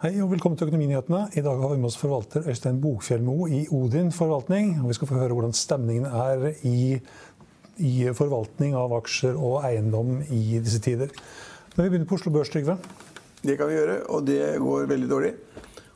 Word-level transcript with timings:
Hei 0.00 0.14
og 0.24 0.30
velkommen 0.30 0.56
til 0.56 0.64
Økonominyhetene. 0.70 1.26
I 1.36 1.42
dag 1.44 1.58
har 1.60 1.74
vi 1.74 1.76
med 1.76 1.90
oss 1.90 1.98
forvalter 2.00 2.46
Øystein 2.48 2.78
Bokfjellmo 2.80 3.34
i 3.52 3.66
Odin 3.68 4.08
forvaltning. 4.16 4.78
og 4.80 4.88
Vi 4.88 4.94
skal 4.96 5.10
få 5.10 5.18
høre 5.20 5.34
hvordan 5.36 5.52
stemningen 5.52 6.06
er 6.08 6.54
i, 6.64 6.96
i, 7.76 7.90
forvaltning 8.16 8.72
av 8.80 8.94
aksjer 8.96 9.36
og 9.36 9.58
eiendom 9.68 10.22
i 10.32 10.56
disse 10.56 10.80
tider. 10.80 11.12
Men 11.74 11.84
vi 11.84 11.90
begynner 11.90 12.08
på 12.08 12.16
Oslo 12.16 12.32
Børs, 12.32 12.48
Trygve. 12.48 12.78
Det 13.44 13.58
kan 13.58 13.68
vi 13.68 13.76
gjøre, 13.76 13.98
og 14.08 14.24
det 14.24 14.40
går 14.64 14.88
veldig 14.88 15.10
dårlig. 15.10 15.34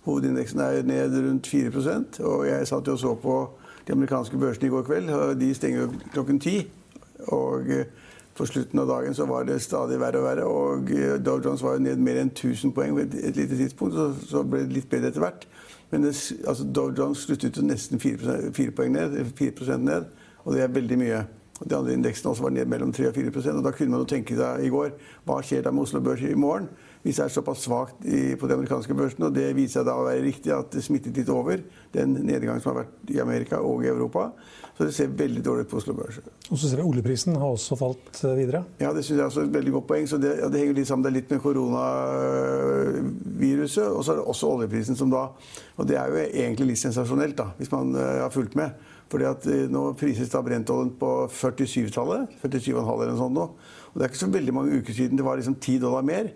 Hovedindeksen 0.04 0.60
er 0.60 0.84
ned 0.84 1.16
rundt 1.24 1.48
4% 1.48 2.20
og 2.28 2.44
jeg 2.50 2.68
satt 2.68 2.92
og 2.92 3.00
så 3.00 3.16
på 3.24 3.38
de 3.86 3.96
amerikanske 3.96 4.36
børsene 4.36 4.68
i 4.68 4.74
går 4.76 4.84
kveld. 4.84 5.08
og 5.16 5.40
De 5.40 5.54
stenger 5.56 5.96
klokken 6.12 6.44
ti. 6.44 6.58
Og 7.32 7.72
på 8.34 8.46
slutten 8.46 8.80
av 8.82 8.88
dagen 8.88 9.14
så 9.14 9.26
var 9.26 9.44
det 9.46 9.60
stadig 9.62 10.00
verre 10.02 10.18
og 10.18 10.26
verre. 10.26 10.46
Og 10.48 10.90
eh, 10.90 11.14
Dow 11.22 11.38
Jones 11.44 11.62
var 11.62 11.76
jo 11.76 11.84
ned 11.86 12.02
mer 12.02 12.18
enn 12.22 12.32
1000 12.32 12.74
poeng 12.74 12.96
ved 12.96 13.14
et 13.14 13.36
lite 13.38 13.56
tidspunkt. 13.56 13.94
Så, 13.94 14.08
så 14.30 14.42
ble 14.42 14.64
det 14.64 14.74
litt 14.80 14.90
bedre 14.90 15.12
etter 15.12 15.22
hvert. 15.22 15.46
Men 15.92 16.06
det, 16.06 16.14
altså 16.42 16.66
Dow 16.66 16.90
Jones 16.90 17.22
sluttet 17.22 17.60
jo 17.60 17.66
nesten 17.66 18.02
4, 18.02 18.38
4 18.56 18.74
poeng 18.74 18.94
ned, 18.96 19.14
4% 19.38 19.86
ned. 19.86 20.10
Og 20.44 20.56
det 20.56 20.64
er 20.64 20.74
veldig 20.74 20.98
mye. 20.98 21.22
De 21.62 21.76
andre 21.76 21.94
indeksene 21.94 22.32
også 22.32 22.48
var 22.48 22.56
ned 22.56 22.66
mellom 22.66 22.92
3 22.92 23.12
og 23.12 23.14
4% 23.14 23.60
og 23.60 23.64
Da 23.64 23.70
kunne 23.70 23.94
man 23.94 24.02
jo 24.02 24.10
tenke 24.10 24.34
seg 24.34 24.64
i 24.66 24.72
går 24.74 24.96
hva 25.24 25.36
skjer 25.38 25.62
da 25.62 25.70
med 25.70 25.86
Oslo 25.86 26.00
Børs 26.02 26.24
i 26.26 26.34
morgen? 26.34 26.66
Hvis 27.04 27.18
det 27.20 27.26
er 27.26 27.34
såpass 27.34 27.66
svakt 27.66 27.98
på 28.00 28.48
de 28.48 28.56
amerikanske 28.56 28.96
børsene, 28.96 29.28
og 29.28 29.36
det 29.36 29.50
viser 29.52 29.82
seg 29.82 29.90
da 29.90 29.98
å 30.00 30.06
være 30.06 30.24
riktig 30.24 30.54
at 30.56 30.72
det 30.72 30.80
smittet 30.86 31.18
litt 31.20 31.28
over, 31.28 31.60
den 31.92 32.16
nedgangen 32.24 32.64
som 32.64 32.72
har 32.72 32.86
vært 32.86 33.12
i 33.12 33.20
Amerika 33.20 33.60
og 33.60 33.84
i 33.84 33.92
Europa. 33.92 34.30
Så 34.74 34.88
det 34.88 34.94
ser 34.96 35.12
veldig 35.14 35.42
dårlig 35.46 35.62
ut 35.64 35.68
på 35.70 35.76
Oslo 35.78 35.92
Børs. 35.94 36.16
Og 36.50 36.58
så 36.58 36.66
ser 36.66 36.80
jeg 36.80 36.88
Oljeprisen 36.88 37.36
har 37.38 37.50
også 37.54 37.76
falt 37.78 38.24
eh, 38.26 38.34
videre? 38.34 38.64
Ja, 38.82 38.90
det 38.96 39.04
synes 39.06 39.20
jeg 39.20 39.28
er 39.28 39.46
et 39.46 39.54
veldig 39.54 39.72
godt 39.76 39.88
poeng. 39.92 40.06
så 40.10 40.16
Det, 40.18 40.30
ja, 40.40 40.46
det 40.50 40.58
henger 40.60 40.74
litt 40.80 40.88
sammen 40.88 41.04
det 41.04 41.10
er 41.12 41.20
litt 41.20 41.30
med 41.30 41.44
koronaviruset. 41.44 43.86
Og 43.86 44.02
så 44.02 44.08
er 44.10 44.16
det 44.18 44.30
også 44.32 44.50
oljeprisen 44.50 44.96
som 44.98 45.08
da 45.12 45.22
Og 45.76 45.82
det 45.86 45.96
er 46.00 46.06
jo 46.10 46.16
egentlig 46.26 46.68
litt 46.72 46.82
sensasjonelt, 46.82 47.36
da, 47.38 47.46
hvis 47.58 47.70
man 47.70 47.94
uh, 47.94 48.24
har 48.24 48.32
fulgt 48.34 48.54
med. 48.58 48.68
Fordi 49.12 49.24
at 49.30 49.42
uh, 49.46 49.70
Nå 49.70 49.80
prises 50.00 50.32
da 50.32 50.38
brentoljen 50.42 50.92
på 50.98 51.10
47-tallet. 51.30 52.22
47,5 52.42 52.74
eller 52.74 53.10
noe 53.12 53.22
sånt 53.22 53.38
nå. 53.38 53.46
Og 53.92 53.94
det 53.94 54.02
er 54.02 54.10
ikke 54.10 54.26
så 54.26 54.36
veldig 54.40 54.54
mange 54.58 54.74
uker 54.80 54.92
siden 54.96 55.16
det 55.18 55.26
var 55.26 55.36
liksom 55.38 55.56
10 55.60 55.78
dollar 55.86 56.02
mer. 56.02 56.26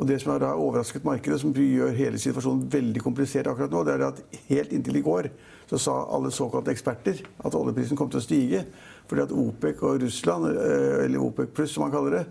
Og 0.00 0.06
det 0.08 0.18
som 0.22 0.32
har 0.32 0.44
overrasket 0.56 1.04
markedet, 1.04 1.40
som 1.42 1.52
gjør 1.52 1.92
hele 1.96 2.20
situasjonen 2.20 2.64
veldig 2.72 3.02
komplisert 3.04 3.50
akkurat 3.50 3.72
nå, 3.72 3.82
det 3.84 3.96
er 3.98 4.06
at 4.06 4.22
helt 4.48 4.72
inntil 4.72 5.00
i 5.00 5.04
går 5.04 5.28
så 5.68 5.78
sa 5.80 5.96
alle 6.12 6.32
såkalte 6.32 6.72
eksperter 6.72 7.20
at 7.44 7.54
oljeprisen 7.56 7.96
kom 7.96 8.10
til 8.12 8.20
å 8.20 8.24
stige. 8.24 8.64
Fordi 9.08 9.24
at 9.24 9.34
OPEC 9.36 9.82
og 9.84 10.02
Russland, 10.02 10.48
eh, 10.52 11.04
eller 11.04 11.20
OPEC 11.20 11.52
pluss 11.56 11.74
som 11.76 11.84
man 11.84 11.92
kaller 11.92 12.16
det, 12.16 12.24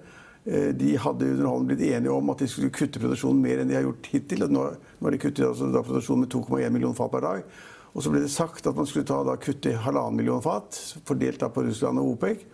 eh, 0.45 0.71
de 0.73 0.95
hadde 0.97 1.29
underholdende 1.35 1.75
blitt 1.75 1.91
enige 1.91 2.13
om 2.13 2.29
at 2.29 2.39
de 2.39 2.47
skulle 2.47 2.73
kutte 2.73 2.99
produksjonen 2.99 3.41
mer 3.41 3.59
enn 3.61 3.69
de 3.69 3.75
har 3.75 3.85
gjort 3.85 4.09
hittil. 4.13 4.47
Nå 4.49 4.65
har 5.01 5.11
de 5.11 5.17
kuttet 5.17 5.45
altså, 5.45 5.69
produksjonen 5.69 6.25
med 6.25 6.33
2,1 6.33 6.69
millioner 6.69 6.95
fat 6.95 7.11
per 7.11 7.21
dag. 7.21 7.43
Og 7.93 8.03
så 8.03 8.11
ble 8.11 8.21
det 8.23 8.31
sagt 8.31 8.67
at 8.67 8.75
man 8.75 8.87
skulle 8.87 9.05
ta, 9.05 9.23
da, 9.23 9.35
kutte 9.35 9.73
halvannen 9.75 10.15
million 10.15 10.41
fat, 10.41 10.77
fordelt 11.05 11.39
da 11.39 11.49
på 11.49 11.65
Russland 11.65 11.99
og 11.99 12.15
OPEC. 12.15 12.45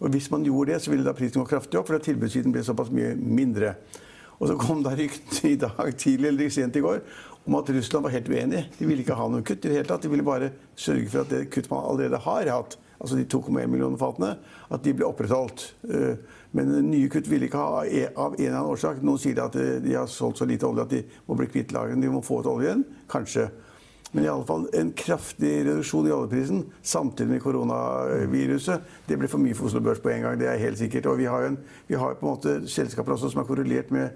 Og 0.00 0.10
hvis 0.10 0.30
man 0.30 0.44
gjorde 0.44 0.72
det, 0.72 0.82
så 0.82 0.90
ville 0.90 1.06
da 1.06 1.14
prisen 1.16 1.40
gå 1.40 1.48
kraftig 1.48 1.78
opp, 1.78 1.86
fordi 1.88 2.10
tilbudssiden 2.10 2.52
ble 2.52 2.64
såpass 2.66 2.90
mye 2.90 3.14
mindre. 3.16 3.76
Og 4.42 4.48
så 4.50 4.56
kom 4.58 4.80
det 4.82 4.96
ryktene 4.98 5.52
i 5.52 5.58
dag 5.60 5.92
tidlig 5.94 6.32
eller 6.32 6.50
sent 6.50 6.76
i 6.76 6.82
går 6.82 7.04
om 7.46 7.56
at 7.58 7.70
Russland 7.70 8.06
var 8.06 8.14
helt 8.14 8.30
uenig. 8.30 8.64
De 8.78 8.86
ville 8.86 9.02
ikke 9.04 9.18
ha 9.18 9.28
noen 9.30 9.44
kutt. 9.46 9.64
i 9.64 9.70
det 9.70 9.76
hele 9.76 9.88
tatt. 9.88 10.02
De 10.02 10.10
ville 10.10 10.26
bare 10.26 10.50
sørge 10.78 11.08
for 11.10 11.22
at 11.22 11.30
det 11.30 11.50
kutt 11.54 11.70
man 11.70 11.86
allerede 11.90 12.18
har 12.22 12.50
hatt, 12.50 12.76
altså 12.98 13.18
de 13.18 13.26
2,1 13.26 13.66
millioner 13.70 13.98
fatene, 13.98 14.36
at 14.70 14.82
de 14.82 14.94
ble 14.94 15.06
opprettholdt. 15.06 15.64
Eh, 15.90 16.16
men 16.58 16.74
nye 16.90 17.10
kutt 17.10 17.30
ville 17.30 17.46
ikke 17.46 17.62
ha 17.62 17.84
e- 17.86 18.10
av 18.14 18.34
en 18.34 18.40
eller 18.42 18.58
annen 18.58 18.74
årsak. 18.74 19.02
Noen 19.02 19.22
sier 19.22 19.38
at 19.42 19.54
de 19.54 19.94
har 19.94 20.10
solgt 20.10 20.42
så 20.42 20.46
lite 20.46 20.66
olje 20.66 20.86
at 20.86 20.94
de 20.94 21.02
må 21.26 21.38
bli 21.38 21.48
kvitt 21.50 21.74
lagrene. 21.74 22.02
De 22.02 22.10
må 22.10 22.22
få 22.22 22.42
ut 22.42 22.50
oljen. 22.50 22.84
Kanskje. 23.10 23.48
Men 24.12 24.26
i 24.26 24.28
alle 24.28 24.44
fall 24.44 24.66
en 24.76 24.92
kraftig 24.92 25.52
reduksjon 25.66 26.08
i 26.08 26.12
oljeprisen 26.12 26.66
samtidig 26.84 27.30
med 27.30 27.42
koronaviruset. 27.44 28.84
Det 29.08 29.16
blir 29.18 29.30
for 29.32 29.40
mye 29.40 29.56
for 29.56 29.70
Oslo 29.70 29.80
Børs 29.80 30.02
på 30.04 30.12
en 30.12 30.26
gang. 30.26 30.38
Det 30.40 30.50
er 30.50 30.60
helt 30.60 30.80
sikkert. 30.80 31.08
Og 31.08 31.16
vi 31.18 31.30
har, 31.32 31.48
en, 31.48 31.56
vi 31.88 31.96
har 31.96 32.18
på 32.20 32.26
en 32.26 32.34
måte 32.34 32.54
selskaper 32.68 33.16
også 33.16 33.32
som 33.32 33.40
er 33.40 33.48
korrelert 33.48 33.90
med 33.94 34.12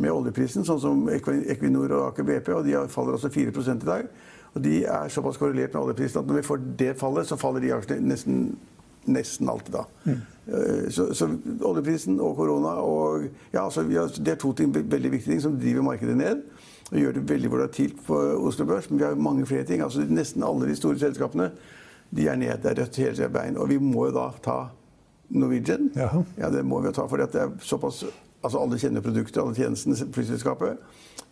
med 0.00 0.12
oljeprisen, 0.12 0.64
sånn 0.64 0.80
som 0.80 1.00
Equinor 1.12 1.92
og 1.92 2.06
Aker 2.10 2.26
BP. 2.26 2.52
og 2.56 2.66
De 2.66 2.76
faller 2.92 3.18
også 3.18 3.30
4 3.32 3.52
i 3.52 3.78
dag. 3.84 4.12
Og 4.54 4.62
De 4.62 4.84
er 4.84 5.08
såpass 5.08 5.40
korrelert 5.40 5.74
med 5.74 5.82
oljeprisen 5.82 6.22
at 6.22 6.28
når 6.28 6.40
vi 6.40 6.46
får 6.48 6.60
det 6.78 6.92
fallet, 7.00 7.28
så 7.28 7.36
faller 7.40 7.60
de 7.60 7.72
aksjene 7.72 8.08
nesten, 8.08 8.42
nesten 9.06 9.48
alltid 9.48 9.74
da. 9.74 9.84
Mm. 10.04 10.20
Så, 10.90 11.12
så, 11.14 11.28
oljeprisen 11.62 12.20
og 12.20 12.36
korona 12.36 12.74
og 12.82 13.28
ja, 13.52 13.64
altså, 13.64 13.84
Det 13.84 14.28
er 14.32 14.40
to 14.40 14.52
ting, 14.52 14.74
veldig 14.74 15.12
viktige 15.12 15.32
ting 15.32 15.42
som 15.42 15.58
driver 15.60 15.82
markedet 15.82 16.16
ned. 16.16 16.42
Og 16.92 16.98
gjør 17.00 17.12
det 17.16 17.28
veldig 17.28 17.50
volatilt 17.50 18.02
på 18.06 18.16
Oslo 18.46 18.66
Børs. 18.68 18.90
Men 18.90 18.98
vi 18.98 19.04
har 19.04 19.14
mange 19.14 19.46
flere 19.46 19.64
ting. 19.64 19.82
altså 19.82 20.04
Nesten 20.08 20.44
alle 20.44 20.68
de 20.68 20.76
store 20.76 20.98
selskapene 20.98 21.50
de 22.10 22.28
er 22.28 22.36
ned. 22.36 22.58
Det 22.62 22.70
er 22.70 22.82
rødt 22.82 22.96
hele 22.96 23.28
veien. 23.32 23.56
Og 23.56 23.68
vi 23.68 23.78
må 23.80 24.06
jo 24.10 24.16
da 24.18 24.26
ta 24.44 24.58
Norwegian. 25.28 25.90
Jaha. 25.96 26.22
Ja, 26.38 26.50
det 26.50 26.64
må 26.64 26.80
vi 26.80 26.92
jo 26.92 26.92
ta, 26.92 27.06
for 27.08 27.16
det 27.16 27.34
er 27.34 27.56
såpass 27.60 28.04
Altså 28.42 28.58
Alle 28.58 28.78
kjenner 28.78 29.00
produktet, 29.00 29.36
alle 29.38 29.54
tjenestene, 29.54 29.94
flyselskapet. 30.12 30.78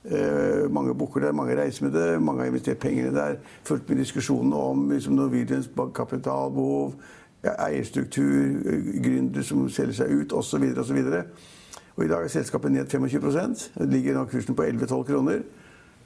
Eh, 0.04 0.70
mange 0.70 0.94
booker 0.94 1.20
der, 1.20 1.32
mange 1.32 1.56
reiser 1.58 1.84
med 1.84 1.92
det, 1.92 2.22
mange 2.22 2.40
har 2.40 2.46
investert 2.46 2.78
pengene 2.78 3.10
der. 3.14 3.34
Fulgt 3.64 3.88
med 3.88 3.98
diskusjonene 3.98 4.56
om 4.56 4.90
liksom, 4.90 5.14
Norwegians 5.14 5.68
kapitalbehov, 5.94 6.94
eierstruktur, 7.42 8.62
gründere 9.02 9.42
som 9.42 9.68
selger 9.68 9.92
seg 9.92 10.14
ut 10.20 10.32
osv. 10.32 10.64
osv. 10.78 11.02
Og 12.00 12.06
I 12.06 12.08
dag 12.08 12.24
er 12.24 12.32
selskapet 12.32 12.72
ned 12.72 12.88
25% 12.88 13.66
Det 13.76 13.88
ligger 13.92 14.16
nå 14.16 14.24
kursen 14.30 14.56
på 14.56 14.64
11-12 14.64 15.02
kroner. 15.10 15.42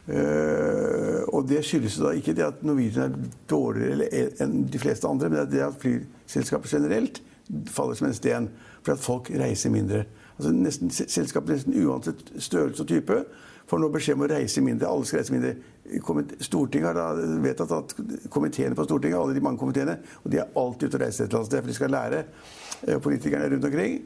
Uh, 0.04 1.22
og 1.32 1.46
det 1.48 1.62
skyldes 1.64 1.94
da 2.02 2.10
ikke 2.12 2.34
det 2.36 2.44
at 2.44 2.64
Norwegian 2.66 3.14
er 3.14 3.30
dårligere 3.48 4.26
enn 4.42 4.66
de 4.68 4.80
fleste 4.82 5.08
andre, 5.08 5.30
men 5.32 5.46
det 5.48 5.62
at 5.64 5.78
flyselskaper 5.80 6.68
generelt 6.68 7.22
faller 7.72 7.96
som 7.96 8.10
en 8.10 8.16
sten 8.16 8.50
fordi 8.82 8.98
at 8.98 9.04
folk 9.06 9.30
reiser 9.32 9.72
mindre 9.72 10.02
altså 10.36 10.52
nesten, 10.52 10.90
selskapet 10.90 11.54
nesten 11.54 11.76
uansett 11.86 12.32
størrelse 12.42 12.84
og 12.84 12.90
type 12.90 13.20
får 13.70 13.80
nå 13.80 13.88
beskjed 13.94 14.18
om 14.18 14.26
å 14.26 14.28
reise 14.28 14.60
mindre. 14.60 14.90
Alle 14.90 15.08
skal 15.08 15.22
reise 15.22 15.32
mindre. 15.32 15.54
Stortinget 16.44 16.90
har 16.90 16.98
da 16.98 17.36
vedtatt 17.40 17.72
at 17.72 17.94
komiteene 18.32 18.76
på 18.76 18.84
Stortinget, 18.84 19.16
alle 19.16 19.36
de 19.36 19.44
mange 19.44 19.60
komiteene, 19.62 19.96
og 20.20 20.32
de 20.32 20.42
er 20.42 20.50
alltid 20.60 20.90
ute 20.90 20.98
og 20.98 21.04
reiser 21.04 21.24
et 21.24 21.30
eller 21.30 21.40
annet 21.40 21.50
sted, 21.52 21.62
for 21.62 21.72
de 21.72 21.78
skal 21.78 21.94
lære 21.94 22.20
eh, 22.20 23.00
politikerne 23.06 23.48
rundt 23.54 23.68
omkring. 23.70 23.96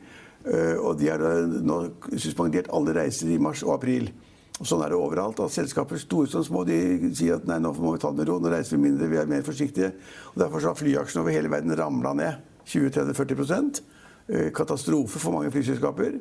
Eh, 0.46 0.76
og 0.76 0.98
de 1.00 1.10
har 1.10 1.22
nå 1.64 1.78
suspendert 2.14 2.70
alle 2.74 2.94
reiser 2.96 3.32
i 3.34 3.40
mars 3.42 3.64
og 3.66 3.74
april. 3.78 4.10
Og 4.58 4.66
sånn 4.66 4.82
er 4.82 4.90
det 4.92 4.98
overalt. 4.98 5.40
at 5.40 5.54
Selskaper 5.54 6.00
store 6.02 6.30
som 6.30 6.46
små 6.46 6.64
de 6.66 6.78
sier 7.14 7.38
at 7.38 7.46
nei, 7.46 7.60
nå 7.62 7.72
må 7.78 7.94
vi 7.94 8.02
ta 8.02 8.10
det 8.10 8.22
med 8.22 8.30
ro, 8.30 8.40
nå 8.42 8.50
reiser 8.52 8.76
vi 8.76 8.88
mindre, 8.88 9.10
vi 9.10 9.20
er 9.20 9.30
mer 9.30 9.46
forsiktige. 9.46 9.92
Og 10.34 10.42
Derfor 10.42 10.70
har 10.70 10.78
flyaksjene 10.78 11.22
over 11.22 11.34
hele 11.34 11.52
verden 11.52 11.76
ramla 11.78 12.14
ned 12.18 12.42
20-30-40 12.68 13.82
Eh, 14.28 14.50
katastrofe 14.52 15.18
for 15.18 15.32
mange 15.32 15.50
flyselskaper. 15.50 16.18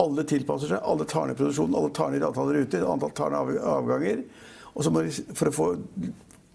Alle 0.00 0.22
tilpasser 0.24 0.70
seg, 0.70 0.84
alle 0.88 1.04
tar 1.04 1.26
ned 1.28 1.36
produksjonen, 1.36 1.74
alle 1.76 1.90
tar 1.92 2.14
ned 2.14 2.24
antall 2.24 2.52
ruter, 2.56 2.86
antall 2.88 3.12
tar 3.12 3.34
ned 3.34 3.58
avganger. 3.60 4.22
Og 4.72 4.86
så 4.86 4.92
må 4.92 5.02
de, 5.04 5.12
For 5.36 5.50
å 5.50 5.52
få 5.52 5.66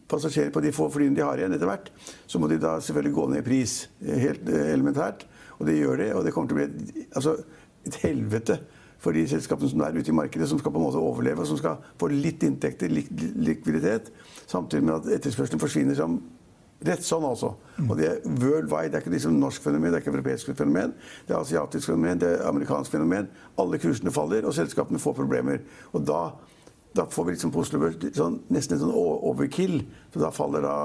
passasjerer 0.09 0.49
på 0.55 0.63
de 0.63 0.71
få 0.73 0.87
flyene 0.89 1.13
de 1.13 1.21
har 1.21 1.37
igjen 1.37 1.53
etter 1.53 1.69
hvert, 1.69 1.91
så 2.25 2.39
må 2.39 2.47
de 2.49 2.57
da 2.57 2.77
selvfølgelig 2.81 3.13
gå 3.13 3.27
ned 3.29 3.43
i 3.43 3.45
pris. 3.45 3.75
Eh, 4.01 4.17
helt 4.23 4.49
eh, 4.49 4.71
elementært. 4.73 5.27
Og 5.57 5.67
det 5.67 5.77
gjør 5.77 6.01
det, 6.01 6.13
Og 6.15 6.25
det 6.25 6.33
kommer 6.33 6.49
til 6.49 6.57
å 6.57 6.61
bli 6.61 6.67
et, 6.67 7.07
altså, 7.15 7.37
et 7.87 7.99
helvete 8.03 8.59
for 9.01 9.13
de 9.13 9.27
selskapene 9.29 9.69
som 9.69 9.83
er 9.85 9.97
ute 9.97 10.09
i 10.09 10.15
markedet, 10.15 10.47
som 10.49 10.59
skal 10.59 10.73
på 10.73 10.79
en 10.79 10.87
måte 10.87 11.01
overleve, 11.01 11.43
og 11.43 11.47
som 11.47 11.59
skal 11.59 11.77
få 11.99 12.09
litt 12.09 12.43
inntekter, 12.43 12.89
lik, 12.89 13.11
likviditet, 13.35 14.09
samtidig 14.49 14.87
med 14.87 14.95
at 14.95 15.11
etterspørselen 15.19 15.61
forsvinner 15.61 15.97
som 15.97 16.17
Rett 16.85 17.01
sånn, 17.01 17.23
altså. 17.25 17.55
Og 17.87 17.95
det 17.97 18.05
er 18.05 18.17
worldwide. 18.37 18.91
Det 18.93 18.99
er 18.99 19.01
ikke 19.01 19.13
liksom 19.15 19.39
norsk 19.41 19.63
fenomen, 19.65 19.89
det 19.89 19.97
er 19.97 20.03
ikke 20.03 20.11
europeisk 20.13 20.51
fenomen. 20.53 20.91
Det 21.25 21.33
er 21.33 21.39
asiatisk 21.39 21.89
fenomen, 21.89 22.19
det 22.21 22.27
er 22.35 22.43
amerikansk 22.45 22.93
fenomen. 22.93 23.31
Alle 23.57 23.79
kursene 23.81 24.13
faller, 24.13 24.45
og 24.45 24.53
selskapene 24.53 25.01
får 25.01 25.15
problemer. 25.17 25.63
Og 25.97 26.05
da, 26.05 26.19
da 26.97 27.05
får 27.11 27.27
vi 27.27 27.35
liksom 27.35 27.51
på 27.53 27.61
Oslo 27.63 27.79
Børs 27.81 27.97
sånn, 28.17 28.39
nesten 28.53 28.77
en 28.77 28.83
sånn 28.85 28.95
overkill. 28.95 29.79
Så 30.13 30.21
da 30.21 30.31
faller 30.33 30.65
da 30.65 30.75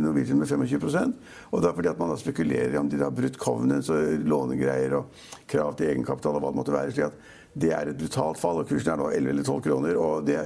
Norwegian 0.00 0.40
med 0.40 0.48
25 0.50 1.14
Og 1.50 1.62
det 1.62 1.70
er 1.70 1.76
fordi 1.76 1.92
at 1.92 2.00
man 2.00 2.12
da 2.12 2.18
spekulerer 2.20 2.78
om 2.80 2.88
de 2.88 3.02
har 3.02 3.14
brutt 3.14 3.38
covenants 3.40 3.92
og 3.92 4.24
lånegreier 4.24 4.96
og 4.98 5.22
krav 5.50 5.76
til 5.78 5.92
egenkapital 5.92 6.38
og 6.38 6.44
hva 6.44 6.52
det 6.52 6.60
måtte 6.62 6.76
være. 6.76 6.96
slik 6.96 7.10
at 7.10 7.38
det 7.60 7.72
er 7.74 7.90
et 7.90 7.98
brutalt 7.98 8.38
fall, 8.38 8.60
og 8.62 8.68
kursen 8.68 8.92
er 8.92 9.00
nå 9.00 9.08
11 9.10 9.30
eller 9.32 9.42
12 9.42 9.62
kroner. 9.64 9.96
og 9.98 10.26
det 10.26 10.38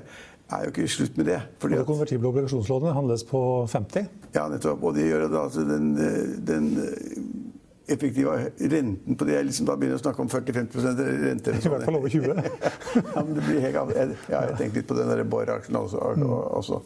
er 0.53 0.65
jo 0.67 0.73
ikke 0.73 0.89
slutt 0.93 1.17
med 1.17 1.29
det. 1.31 1.39
Fordi 1.59 1.77
og 1.77 1.83
det 1.83 1.89
konvertible 1.89 2.29
obligasjonslånet 2.29 2.95
handles 2.97 3.25
på 3.29 3.41
50? 3.71 4.09
Ja, 4.35 4.45
nettopp. 4.51 4.83
Og 4.85 4.97
det 4.97 5.07
gjør 5.09 5.27
at 5.29 5.37
altså, 5.45 5.65
den, 5.69 5.95
den, 6.47 6.69
effektive 7.87 8.37
renten 8.59 9.19
på 9.19 9.27
det 9.29 9.35
jeg 9.37 9.49
liksom 9.51 9.67
da 9.69 9.77
begynner 9.77 9.99
å 9.99 10.03
snakke 10.03 10.25
om 10.25 10.31
40-50 10.33 10.87
rente. 11.25 11.57
I 11.59 11.73
hvert 11.73 11.85
fall 11.85 11.99
over 11.99 12.09
20? 12.09 12.31
ja, 13.15 13.19
men 13.19 13.35
det 13.37 13.45
blir 13.45 13.61
helt, 13.61 13.93
jeg, 13.97 14.17
ja, 14.31 14.41
jeg 14.49 14.57
tenkte 14.61 14.81
litt 14.81 14.89
på 14.89 14.97
den 14.99 15.29
Borr-aksjen 15.31 15.79
også. 15.81 16.01
Mm. 16.17 16.33
også. 16.33 16.81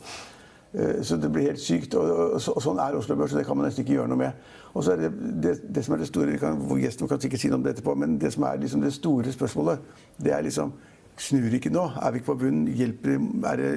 Eh, 0.73 1.01
så 1.07 1.17
det 1.17 1.31
blir 1.33 1.49
helt 1.49 1.63
sykt. 1.63 1.95
Og, 1.99 2.37
sånn 2.43 2.83
er 2.83 2.99
Oslo 2.99 3.17
Børs, 3.19 3.33
og 3.35 3.41
det 3.41 3.47
kan 3.49 3.59
man 3.59 3.69
nesten 3.69 3.87
ikke 3.87 3.97
gjøre 3.99 4.13
noe 4.13 4.23
med. 4.25 4.45
Og 4.75 4.85
så 4.85 4.95
er 4.95 5.07
det, 5.07 5.13
det, 5.43 5.55
det 5.75 5.87
som 5.87 5.97
er 5.97 6.03
det 6.03 6.11
store, 6.11 6.37
kan, 6.41 6.61
Gjesten 6.83 7.11
kan 7.11 7.23
sikkert 7.23 7.43
si 7.43 7.51
noe 7.53 7.61
om 7.61 7.67
det 7.67 7.77
etterpå, 7.77 7.95
men 7.99 8.19
det 8.21 8.33
som 8.35 8.47
er 8.49 8.61
liksom 8.63 8.85
det 8.85 8.93
store 8.97 9.33
spørsmålet, 9.35 9.83
det 10.19 10.35
er 10.35 10.45
liksom 10.47 10.75
snur 11.19 11.55
ikke 11.57 11.73
nå. 11.75 11.89
Er 11.99 12.13
vi 12.13 12.21
ikke 12.21 12.33
på 12.33 12.39
bunnen? 12.45 12.69
Hjelper, 12.79 13.19
er 13.51 13.63
det, 13.63 13.73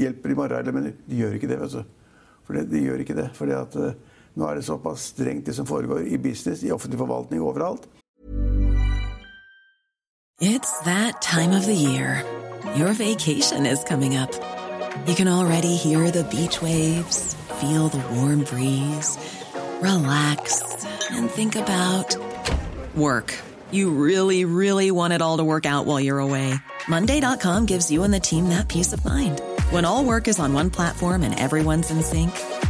hjelper 0.00 0.32
i 0.32 0.38
morgen? 0.38 0.74
Men 0.74 0.90
de 0.94 1.20
gjør 1.20 1.38
ikke 1.38 1.50
det. 1.50 1.60
vet 1.62 1.76
du. 1.76 1.82
For 2.46 2.58
det, 2.58 2.68
de 2.70 2.82
gjør 2.82 3.02
ikke 3.02 3.18
det. 3.18 3.28
Fordi 3.34 3.54
at 3.58 3.76
uh, 3.78 4.15
nå 4.36 4.48
er 4.48 4.54
det 4.54 4.66
såpass 4.66 5.10
strengt 5.12 5.46
det 5.46 5.54
som 5.54 5.66
foregår 5.66 6.06
i 6.06 6.18
business, 6.18 6.64
i 6.64 6.72
offentlig 6.72 6.98
forvaltning, 6.98 7.42
overalt. 7.42 7.86
It's 10.40 10.80
that 10.84 11.22
time 11.22 11.56
of 11.56 11.64
the 11.64 11.74
year. 11.74 12.22
Your 12.76 12.92
vacation 12.92 13.64
is 13.66 13.82
coming 13.84 14.16
up. 14.16 14.30
You 15.06 15.14
can 15.14 15.28
already 15.28 15.76
hear 15.76 16.10
the 16.10 16.24
beach 16.24 16.60
waves, 16.60 17.34
feel 17.60 17.88
the 17.88 18.02
warm 18.14 18.44
breeze, 18.44 19.16
relax, 19.80 20.62
and 21.10 21.30
think 21.30 21.56
about 21.56 22.16
work. 22.94 23.34
You 23.70 23.90
really, 23.90 24.44
really 24.44 24.90
want 24.90 25.12
it 25.14 25.22
all 25.22 25.38
to 25.38 25.44
work 25.44 25.64
out 25.64 25.86
while 25.86 26.00
you're 26.00 26.18
away. 26.18 26.54
Monday.com 26.88 27.66
gives 27.66 27.90
you 27.90 28.04
and 28.04 28.12
the 28.12 28.20
team 28.20 28.50
that 28.50 28.68
peace 28.68 28.92
of 28.92 29.04
mind. 29.04 29.40
When 29.70 29.84
all 29.84 30.04
work 30.04 30.28
is 30.28 30.38
on 30.38 30.52
one 30.52 30.70
platform 30.70 31.22
and 31.22 31.38
everyone's 31.38 31.90
in 31.90 32.02
sync, 32.02 32.30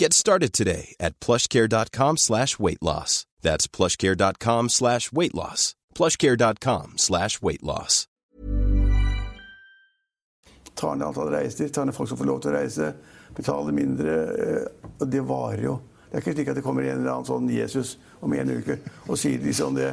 Get 0.00 0.14
started 0.14 0.54
today 0.54 0.94
at 0.98 1.20
plushcare.com 1.20 2.16
slash 2.16 2.58
weight 2.58 2.80
loss. 2.80 3.26
That's 3.42 3.66
plushcare.com 3.66 4.70
slash 4.70 5.12
weight 5.12 5.34
loss. 5.34 5.74
plushcare.com 5.94 6.92
slash 6.96 7.42
weight 7.42 7.62
loss. 7.62 8.06
Tar 10.74 10.94
antall 10.96 11.28
reiser, 11.28 11.68
tar 11.68 11.92
folk 11.92 12.08
som 12.08 12.16
får 12.16 12.30
lov 12.30 12.40
til 12.40 12.48
å 12.48 12.54
reise, 12.54 12.88
betaler 13.36 13.76
mindre. 13.76 14.14
eh, 14.46 14.88
Og 15.00 15.10
det 15.12 15.20
varer 15.20 15.64
jo. 15.66 15.74
Det 16.08 16.16
er 16.16 16.24
ikke 16.24 16.32
slik 16.38 16.48
at 16.48 16.56
det 16.56 16.64
kommer 16.64 16.82
en 16.88 17.02
eller 17.02 17.12
annen 17.18 17.28
sånn 17.28 17.52
Jesus 17.52 17.98
om 18.22 18.32
en 18.32 18.56
uke 18.56 18.78
og 19.06 19.18
sier 19.20 19.44
liksom 19.44 19.76
det 19.76 19.92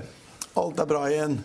Alt 0.55 0.79
er 0.79 0.87
bra 0.89 1.03
igjen. 1.11 1.35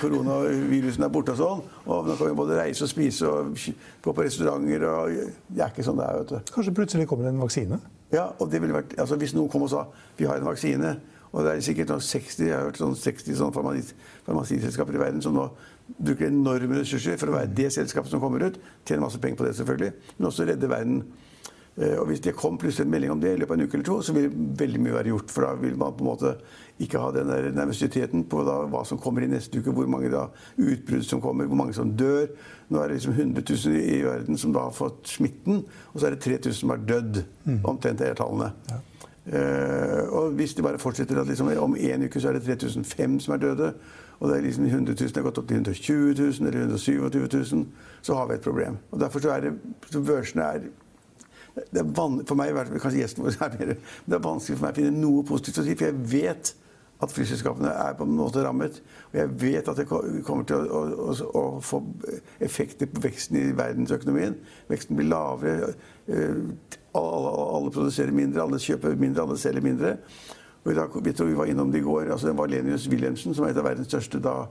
Koronavirusen 0.00 1.04
er 1.06 1.12
borte 1.12 1.34
og 1.34 1.40
sånn. 1.40 1.64
Og 1.86 2.08
nå 2.08 2.16
kan 2.16 2.30
vi 2.30 2.38
både 2.38 2.60
reise 2.60 2.86
og 2.86 2.90
spise 2.90 3.28
og 3.30 3.58
gå 4.04 4.14
på 4.14 4.24
restauranter 4.26 4.86
og 4.90 5.18
Det 5.48 5.60
er 5.60 5.70
ikke 5.72 5.84
sånn 5.86 6.00
det 6.00 6.06
er, 6.06 6.22
vet 6.22 6.32
du. 6.32 6.54
Kanskje 6.54 6.74
plutselig 6.76 7.08
kommer 7.10 7.28
det 7.28 7.34
en 7.34 7.44
vaksine? 7.44 7.80
Ja, 8.14 8.30
og 8.38 8.50
det 8.52 8.62
ville 8.62 8.76
vært, 8.76 8.94
altså 9.02 9.18
Hvis 9.18 9.34
noen 9.34 9.50
kom 9.50 9.66
og 9.66 9.72
sa 9.72 9.86
vi 10.16 10.28
har 10.28 10.38
en 10.38 10.46
vaksine, 10.46 10.96
og 11.32 11.44
det 11.44 11.52
er 11.52 11.64
sikkert 11.66 11.90
noen 11.92 12.04
60 12.06 12.44
jeg 12.46 12.54
har 12.54 12.68
hørt 12.68 12.78
sånn 12.80 12.94
60 12.96 13.38
sånn 13.40 13.52
farmasiselskaper 13.52 14.96
i 14.96 15.02
verden 15.02 15.24
som 15.24 15.34
nå 15.36 15.48
bruker 15.98 16.30
enorme 16.30 16.80
ressurser 16.80 17.18
for 17.20 17.30
å 17.30 17.36
være 17.36 17.52
det 17.58 17.68
selskapet 17.74 18.10
som 18.10 18.22
kommer 18.22 18.46
ut, 18.46 18.56
tjener 18.86 19.04
masse 19.04 19.20
penger 19.22 19.38
på 19.38 19.46
det, 19.46 19.52
selvfølgelig, 19.58 19.92
men 20.16 20.28
også 20.30 20.46
redde 20.48 20.70
verden. 20.70 21.02
Eh, 21.78 21.98
Og 22.00 22.06
Hvis 22.06 22.20
det 22.24 22.34
kom 22.36 22.56
plutselig 22.58 22.86
en 22.86 22.90
melding 22.90 23.10
om 23.12 23.20
det 23.20 23.34
i 23.34 23.36
løpet 23.40 23.50
av 23.52 23.58
en 23.60 23.66
uke 23.66 23.74
eller 23.76 23.84
to, 23.84 23.98
så 24.02 24.12
vil 24.16 24.30
veldig 24.58 24.80
mye 24.80 24.94
være 24.94 25.10
gjort. 25.12 25.30
For 25.30 25.44
da 25.44 25.54
vil 25.60 25.76
man 25.76 25.92
på 25.92 26.04
en 26.04 26.10
måte 26.10 26.34
ikke 26.80 26.98
ha 27.00 27.10
den 27.12 27.28
der 27.28 27.50
nervøsiteten 27.52 28.24
på 28.28 28.44
da, 28.46 28.54
hva 28.72 28.82
som 28.88 28.98
kommer 28.98 29.22
i 29.24 29.28
neste 29.28 29.60
uke, 29.60 29.72
hvor 29.76 29.86
mange 29.88 30.10
da 30.12 30.26
utbrudd 30.56 31.04
som 31.04 31.20
kommer, 31.20 31.44
hvor 31.46 31.56
mange 31.60 31.74
som 31.76 31.92
dør. 31.96 32.26
Nå 32.68 32.80
er 32.80 32.88
det 32.88 32.96
liksom 32.98 33.12
100 33.12 33.44
000 33.68 33.76
i 33.76 34.02
verden 34.04 34.36
som 34.40 34.52
da 34.52 34.64
har 34.66 34.72
fått 34.76 35.06
smitten, 35.08 35.64
og 35.92 36.00
så 36.00 36.06
er 36.08 36.16
det 36.16 36.20
3000 36.24 36.52
som 36.60 36.70
har 36.72 36.80
dødd. 36.88 37.22
Omtrent 37.64 38.00
er 38.00 38.14
tallene. 38.18 38.52
Eh, 39.26 40.02
og 40.14 40.32
hvis 40.38 40.54
det 40.54 40.64
bare 40.64 40.78
fortsetter 40.78 41.18
at 41.20 41.26
liksom, 41.26 41.48
om 41.58 41.76
en 41.76 42.04
uke 42.06 42.20
så 42.20 42.28
er 42.30 42.38
det 42.38 42.44
3005 42.46 43.20
som 43.20 43.34
er 43.34 43.38
døde, 43.42 43.72
og 44.20 44.28
det 44.30 44.36
er 44.38 44.44
liksom 44.46 44.64
100 44.64 44.94
000 45.00 45.10
har 45.18 45.22
gått 45.26 45.38
opp 45.38 45.48
til 45.48 45.56
120 45.56 46.14
000 46.40 46.48
eller 46.48 46.60
127 46.60 47.28
000, 47.52 47.66
så 48.02 48.14
har 48.14 48.26
vi 48.30 48.34
et 48.38 48.40
problem. 48.44 48.78
Og 48.90 49.00
derfor 49.00 49.20
så 49.20 49.30
er 49.34 49.40
det 49.40 49.52
så 49.90 50.00
børsene 50.00 50.42
er 50.42 50.68
det 51.56 51.80
er 51.80 51.88
for 51.96 52.36
meg, 52.38 52.54
kanskje 52.82 53.00
gjesten 53.00 53.24
vår 53.24 53.36
er 53.46 53.58
mer, 53.58 53.74
det 54.06 54.16
er 54.16 54.22
vanskelig 54.24 54.58
for 54.58 54.66
meg 54.66 54.76
å 54.76 54.80
finne 54.80 55.00
noe 55.00 55.26
positivt 55.26 55.62
å 55.62 55.66
si, 55.66 55.76
for 55.76 55.88
jeg 55.88 56.08
vet 56.12 56.54
at 57.04 57.12
flyselskapene 57.12 57.68
er 57.68 57.96
på 57.96 58.06
en 58.06 58.14
måte 58.16 58.40
rammet. 58.44 58.78
Og 59.10 59.18
jeg 59.18 59.32
vet 59.42 59.68
at 59.68 59.76
det 59.76 59.84
kommer 59.88 60.46
til 60.48 60.62
å, 60.64 60.82
å, 61.10 61.16
å, 61.36 61.42
få 61.64 61.82
effekter 62.44 62.88
på 62.88 63.02
veksten 63.04 63.36
i 63.40 63.50
verdensøkonomien. 63.56 64.38
Veksten 64.70 64.96
blir 64.96 65.10
lavere. 65.10 65.74
eh, 66.08 66.40
Alle, 66.96 67.32
alle 67.58 67.70
produserer 67.74 68.14
mindre, 68.16 68.40
alle 68.40 68.56
kjøper 68.62 68.96
mindre, 68.96 69.26
alle 69.26 69.36
selger 69.36 69.64
mindre. 69.64 69.96
Og 70.64 70.72
i 70.72 70.86
vi 71.04 71.12
tror 71.12 71.28
vi 71.28 71.36
var 71.36 71.50
innom 71.52 71.68
det 71.70 71.82
i 71.82 71.84
går, 71.84 72.08
altså 72.10 72.30
det 72.30 72.38
var 72.38 72.48
Lenius 72.48 72.88
Wilhelmsen, 72.88 73.34
som 73.36 73.44
er 73.44 73.52
et 73.52 73.60
av 73.60 73.68
verdens 73.68 73.90
største 73.90 74.18
da, 74.24 74.46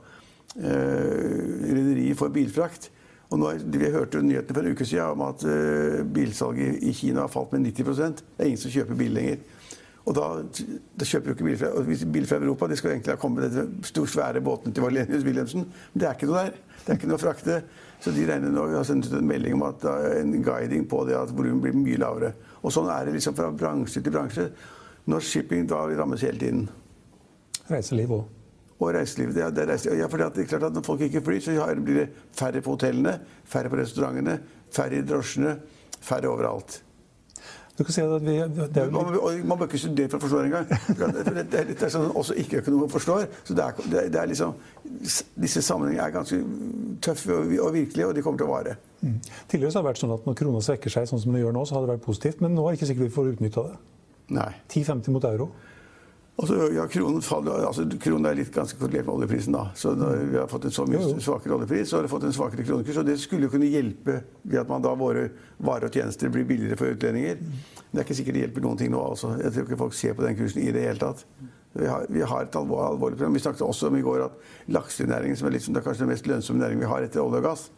eh, 0.56 1.66
rederier 1.66 2.16
for 2.16 2.30
bilfrakt. 2.30 2.92
Og 3.34 3.42
nå, 3.42 3.52
vi 3.74 3.90
hørte 3.90 4.22
nyhetene 4.22 4.56
for 4.56 4.62
en 4.62 4.76
uke 4.76 4.86
siden 4.86 5.16
om 5.16 5.24
at 5.26 5.46
uh, 5.50 6.04
bilsalget 6.16 6.84
i 6.86 6.94
Kina 6.94 7.26
har 7.26 7.32
falt 7.34 7.56
med 7.56 7.66
90 7.72 7.96
Det 7.98 8.24
er 8.38 8.52
ingen 8.52 8.62
som 8.62 8.74
kjøper 8.74 9.00
bil 9.00 9.16
lenger. 9.18 9.42
Og 10.06 10.14
da, 10.14 10.26
da 10.94 11.08
kjøper 11.08 11.32
du 11.32 11.34
ikke 11.34 11.48
bil 11.48 11.58
fra, 11.58 11.72
bil 12.14 12.28
fra 12.30 12.38
Europa. 12.38 12.68
De 12.70 12.78
skal 12.78 12.92
egentlig 12.94 13.16
ha 13.16 13.18
kommet 13.18 13.48
med 13.50 13.88
store, 13.90 14.12
svære 14.14 14.44
båtene 14.46 14.74
til 14.76 14.86
Valenius 14.86 15.26
Wilhelmsen. 15.26 15.66
Men 15.66 16.02
det 16.02 16.08
er 16.08 16.18
ikke 16.18 16.30
noe 16.30 16.44
der. 16.44 16.60
Det 16.78 16.94
er 16.94 17.00
ikke 17.00 17.10
noe 17.10 17.18
å 17.18 17.24
frakte. 17.24 17.58
Så 18.04 18.14
de 18.14 18.28
regner 18.30 18.54
nå, 18.54 18.68
har 18.76 18.86
sendt 18.86 19.10
ut 19.10 19.18
en 19.18 19.26
melding 19.26 19.58
om 19.58 19.66
at 19.66 19.82
da, 19.82 19.96
en 20.20 20.36
guiding 20.46 20.86
på 20.92 21.02
det 21.10 21.18
at 21.18 21.34
volumet 21.34 21.64
blir 21.66 21.80
mye 21.80 22.02
lavere. 22.04 22.36
Og 22.62 22.74
sånn 22.76 22.92
er 22.94 23.10
det 23.10 23.18
liksom 23.18 23.38
fra 23.38 23.50
bransje 23.50 24.06
til 24.06 24.14
bransje. 24.14 24.50
Norsk 25.10 25.40
shipping 25.40 25.66
da 25.70 25.82
rammes 25.98 26.22
hele 26.26 26.38
tiden. 26.42 26.68
Reiseliv 27.72 28.14
òg. 28.20 28.45
Og 28.80 28.90
reiselivet. 28.92 29.38
Ja, 29.40 29.50
det 29.56 29.64
er 29.64 29.70
reiseliv. 29.72 30.00
Ja, 30.02 30.08
for 30.12 30.20
det 30.20 30.44
er 30.44 30.50
klart 30.50 30.66
at 30.68 30.76
når 30.76 30.84
folk 30.84 31.06
ikke 31.06 31.22
flyr, 31.24 31.40
så 31.46 31.68
blir 31.80 32.02
det 32.02 32.10
færre 32.36 32.62
på 32.62 32.76
hotellene, 32.76 33.20
færre 33.48 33.72
på 33.72 33.80
restaurantene, 33.80 34.40
færre 34.76 35.00
i 35.00 35.06
drosjene, 35.08 35.56
færre 36.04 36.28
overalt. 36.32 36.82
Du 37.76 37.84
kan 37.84 37.92
si 37.92 38.02
at 38.02 38.22
vi, 38.24 38.34
det 38.40 38.80
er 38.80 38.86
jo 38.86 38.92
Man, 38.92 39.48
man 39.48 39.58
bør 39.60 39.68
ikke 39.68 39.80
studere 39.82 40.08
for 40.08 40.18
å 40.18 40.24
forstå 40.24 40.44
det 40.44 40.46
engang. 40.48 40.70
Det, 41.52 41.64
det, 41.68 41.74
er 41.84 41.92
sånn 41.92 42.06
også 42.16 42.38
ikke-økonomer 42.40 42.92
forstår. 42.94 43.26
Så 43.44 43.56
det 43.58 43.66
er, 43.66 43.82
det, 43.92 44.04
er- 44.06 44.20
er 44.22 44.30
liksom, 44.32 44.54
disse 45.44 45.64
sammenhengene 45.66 46.06
er 46.06 46.14
ganske 46.16 46.40
tøffe 47.04 47.36
og, 47.36 47.52
og 47.66 47.74
virkelige, 47.76 48.08
og 48.08 48.16
de 48.16 48.24
kommer 48.24 48.40
til 48.40 48.48
å 48.48 48.54
vare. 48.54 48.78
Tidligere 49.52 49.74
så 49.74 49.82
har 49.82 49.84
det 49.84 49.90
vært 49.90 50.04
sånn 50.06 50.14
at 50.16 50.28
når 50.30 50.38
krona 50.40 50.62
svekker 50.64 50.94
seg, 50.96 51.10
sånn 51.12 51.20
som 51.26 51.36
det 51.36 51.44
gjør 51.44 51.56
nå, 51.58 51.66
så 51.68 51.76
har 51.76 51.84
det 51.84 51.92
vært 51.98 52.06
positivt. 52.08 52.40
Men 52.46 52.56
nå 52.56 52.64
er 52.64 52.74
det 52.76 52.80
ikke 52.80 52.90
sikkert 52.94 53.08
vi 53.10 53.16
får 53.18 53.32
utnytta 53.34 53.66
det. 53.68 53.76
Nei. 54.40 54.48
10,50 54.72 55.12
mot 55.18 55.28
euro. 55.34 55.50
Altså, 56.36 56.56
ja, 56.76 56.84
kronen, 56.92 57.22
faller, 57.24 57.64
altså, 57.64 57.86
kronen 58.04 58.28
er 58.28 58.36
litt 58.36 58.50
ganske 58.52 58.76
korrelert 58.76 59.06
med 59.08 59.14
oljeprisen. 59.14 59.56
da. 59.56 59.70
Så 59.80 59.94
når 59.96 60.26
vi 60.34 60.38
har 60.38 60.50
fått 60.52 60.66
en 60.68 60.74
så 60.76 60.84
mye 60.90 61.14
svakere 61.24 61.56
oljepris, 61.56 61.88
så 61.88 62.02
har 62.02 62.10
fått 62.12 62.26
en 62.28 62.36
svakere 62.36 62.66
kronekurs. 62.68 63.00
Og 63.00 63.08
det 63.08 63.16
skulle 63.22 63.48
jo 63.48 63.54
kunne 63.54 63.70
hjelpe 63.72 64.18
ved 64.44 64.60
at 64.60 64.68
man 64.72 64.84
da 64.84 64.92
våre 65.00 65.30
varer 65.64 65.88
og 65.88 65.96
tjenester 65.96 66.34
blir 66.34 66.44
billigere 66.50 66.76
for 66.82 66.92
utlendinger. 66.92 67.40
Men 67.40 67.94
det 67.94 68.02
er 68.02 68.08
ikke 68.10 68.20
sikkert 68.20 68.36
det 68.36 68.44
hjelper 68.44 68.68
noen 68.68 68.82
ting 68.84 68.92
nå. 68.92 69.00
altså. 69.14 69.32
Jeg 69.40 69.56
tror 69.56 69.70
ikke 69.70 69.80
folk 69.86 69.96
ser 69.96 70.18
på 70.20 70.28
den 70.28 70.36
kursen 70.42 70.66
i 70.66 70.74
det 70.76 70.84
hele 70.90 71.00
tatt. 71.06 71.24
Vi 71.76 71.88
har, 71.88 72.06
vi 72.12 72.28
har 72.28 72.44
et 72.44 72.60
alvor, 72.60 72.84
alvorlig 72.90 73.16
problem. 73.16 73.40
Vi 73.40 73.46
snakket 73.46 73.64
også 73.64 73.88
om 73.88 73.96
i 73.96 74.04
går 74.04 74.28
at 74.28 74.36
laksenæringen, 74.76 75.40
som 75.40 75.48
er 75.48 75.56
liksom, 75.56 75.76
er 75.80 75.88
kanskje 75.88 76.04
den 76.04 76.12
mest 76.12 76.28
lønnsomme 76.28 76.60
næringen 76.60 76.84
vi 76.84 76.92
har 76.92 77.08
etter 77.08 77.24
olje 77.24 77.40
og 77.40 77.48
gass, 77.48 77.70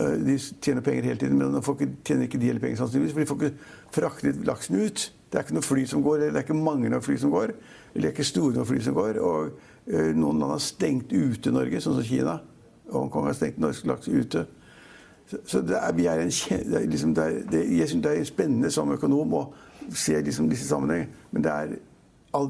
Eh, 0.00 0.16
De 0.26 0.38
tjener 0.38 0.82
penger 0.82 1.02
hele 1.02 1.18
tiden, 1.20 1.38
men 1.38 1.54
de 1.54 1.60
ikke, 1.62 1.90
tjener 2.04 2.26
ikke 2.26 2.40
de 2.42 2.48
hele 2.50 2.62
penger 2.62 2.80
sannsynligvis, 2.82 3.14
for 3.14 3.20
de 3.20 3.26
får 3.30 3.42
ikke 3.42 3.68
fraktet 3.94 4.40
laksen 4.46 4.80
ut. 4.82 5.04
Det 5.34 5.40
er 5.40 5.48
ikke 5.48 5.56
noe 5.56 5.66
fly 5.66 5.82
som 5.90 6.02
går, 6.04 6.20
det 6.20 6.26
er 6.30 6.44
ikke 6.44 6.54
mange 6.54 6.86
nok 6.92 7.02
fly 7.02 7.16
som 7.18 7.32
går, 7.34 7.50
eller 7.90 8.04
det 8.04 8.06
er 8.06 8.12
ikke 8.14 8.26
store 8.28 8.54
nok 8.54 8.68
fly 8.68 8.76
som 8.84 8.94
går. 8.94 9.16
Og 9.18 9.48
uh, 9.90 10.10
noen 10.14 10.38
land 10.38 10.54
har 10.54 10.60
stengt 10.62 11.10
ute 11.10 11.50
Norge, 11.50 11.80
sånn 11.82 11.96
som 11.98 12.06
Kina. 12.06 12.36
Hongkong 12.92 13.26
har 13.26 13.34
stengt 13.34 13.58
norsk 13.58 13.88
laks 13.90 14.12
ute. 14.12 14.44
Så, 15.26 15.40
så 15.50 15.62
det 15.66 15.74
er, 15.80 15.96
vi 15.98 16.06
er 16.06 16.22
en, 16.22 16.30
det 16.30 16.78
er 16.78 16.86
liksom, 16.86 17.16
det 17.18 17.24
er, 17.24 17.40
det, 17.50 17.64
jeg 17.80 17.90
synes 17.90 18.06
det 18.06 18.12
er 18.14 18.30
spennende 18.30 18.70
som 18.70 18.94
økonom 18.94 19.34
å 19.34 19.42
se 19.90 20.14
liksom 20.22 20.46
disse 20.52 20.68
sammenhengene, 20.68 21.26
men 21.34 21.44
det 21.48 21.50
er 21.50 21.74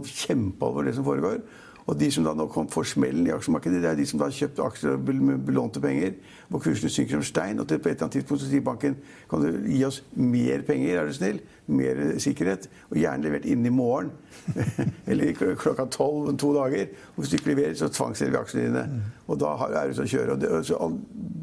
kjempealvor 0.04 0.84
det 0.84 0.94
som 0.98 1.08
foregår. 1.08 1.40
Og 1.84 1.98
de 2.00 2.06
som 2.12 2.24
da 2.24 2.32
nå 2.32 2.46
kom 2.48 2.68
får 2.72 2.86
smellen 2.94 3.26
i 3.28 3.32
aksjemarkedet, 3.34 3.82
det 3.84 3.88
er 3.90 3.98
de 3.98 4.06
som 4.08 4.20
da 4.20 4.30
har 4.30 4.32
kjøpt 4.32 4.60
aksjer 4.64 4.94
og 4.94 5.10
belånte 5.44 5.82
penger, 5.84 6.14
hvor 6.48 6.62
kursene 6.64 6.88
synker 6.92 7.18
som 7.18 7.24
stein. 7.28 7.60
Og 7.60 7.68
til 7.68 7.80
på 7.82 7.90
et 7.90 7.98
eller 7.98 8.06
annet 8.06 8.16
tidspunkt 8.16 8.40
så 8.40 8.48
sier 8.48 8.64
banken 8.64 8.96
kan 9.28 9.44
du 9.44 9.66
gi 9.68 9.82
oss 9.84 10.00
mer 10.16 10.64
penger, 10.64 11.02
er 11.02 11.10
du 11.10 11.16
snill? 11.16 11.42
Mer 11.68 12.00
sikkerhet. 12.24 12.70
Og 12.88 12.96
gjerne 13.02 13.28
levert 13.28 13.44
innen 13.44 13.68
i 13.68 13.74
morgen. 13.74 14.14
Eller 15.10 15.36
klokka 15.36 15.84
tolv 15.92 16.32
om 16.32 16.40
to 16.40 16.54
dager. 16.56 16.88
Og 17.14 17.20
hvis 17.20 17.34
du 17.34 17.36
ikke 17.36 17.52
leverer, 17.52 17.76
så 17.76 17.90
tvangsselger 17.92 18.32
vi 18.32 18.40
aksjene 18.40 18.64
dine. 18.70 19.04
Og 19.28 19.40
da 19.44 19.52
er 19.68 19.92
du 19.92 19.98
ute 19.98 20.08
å 20.08 20.12
kjøre. 20.14 20.38
Og 20.38 20.40
det, 20.40 20.74
og 20.78 20.98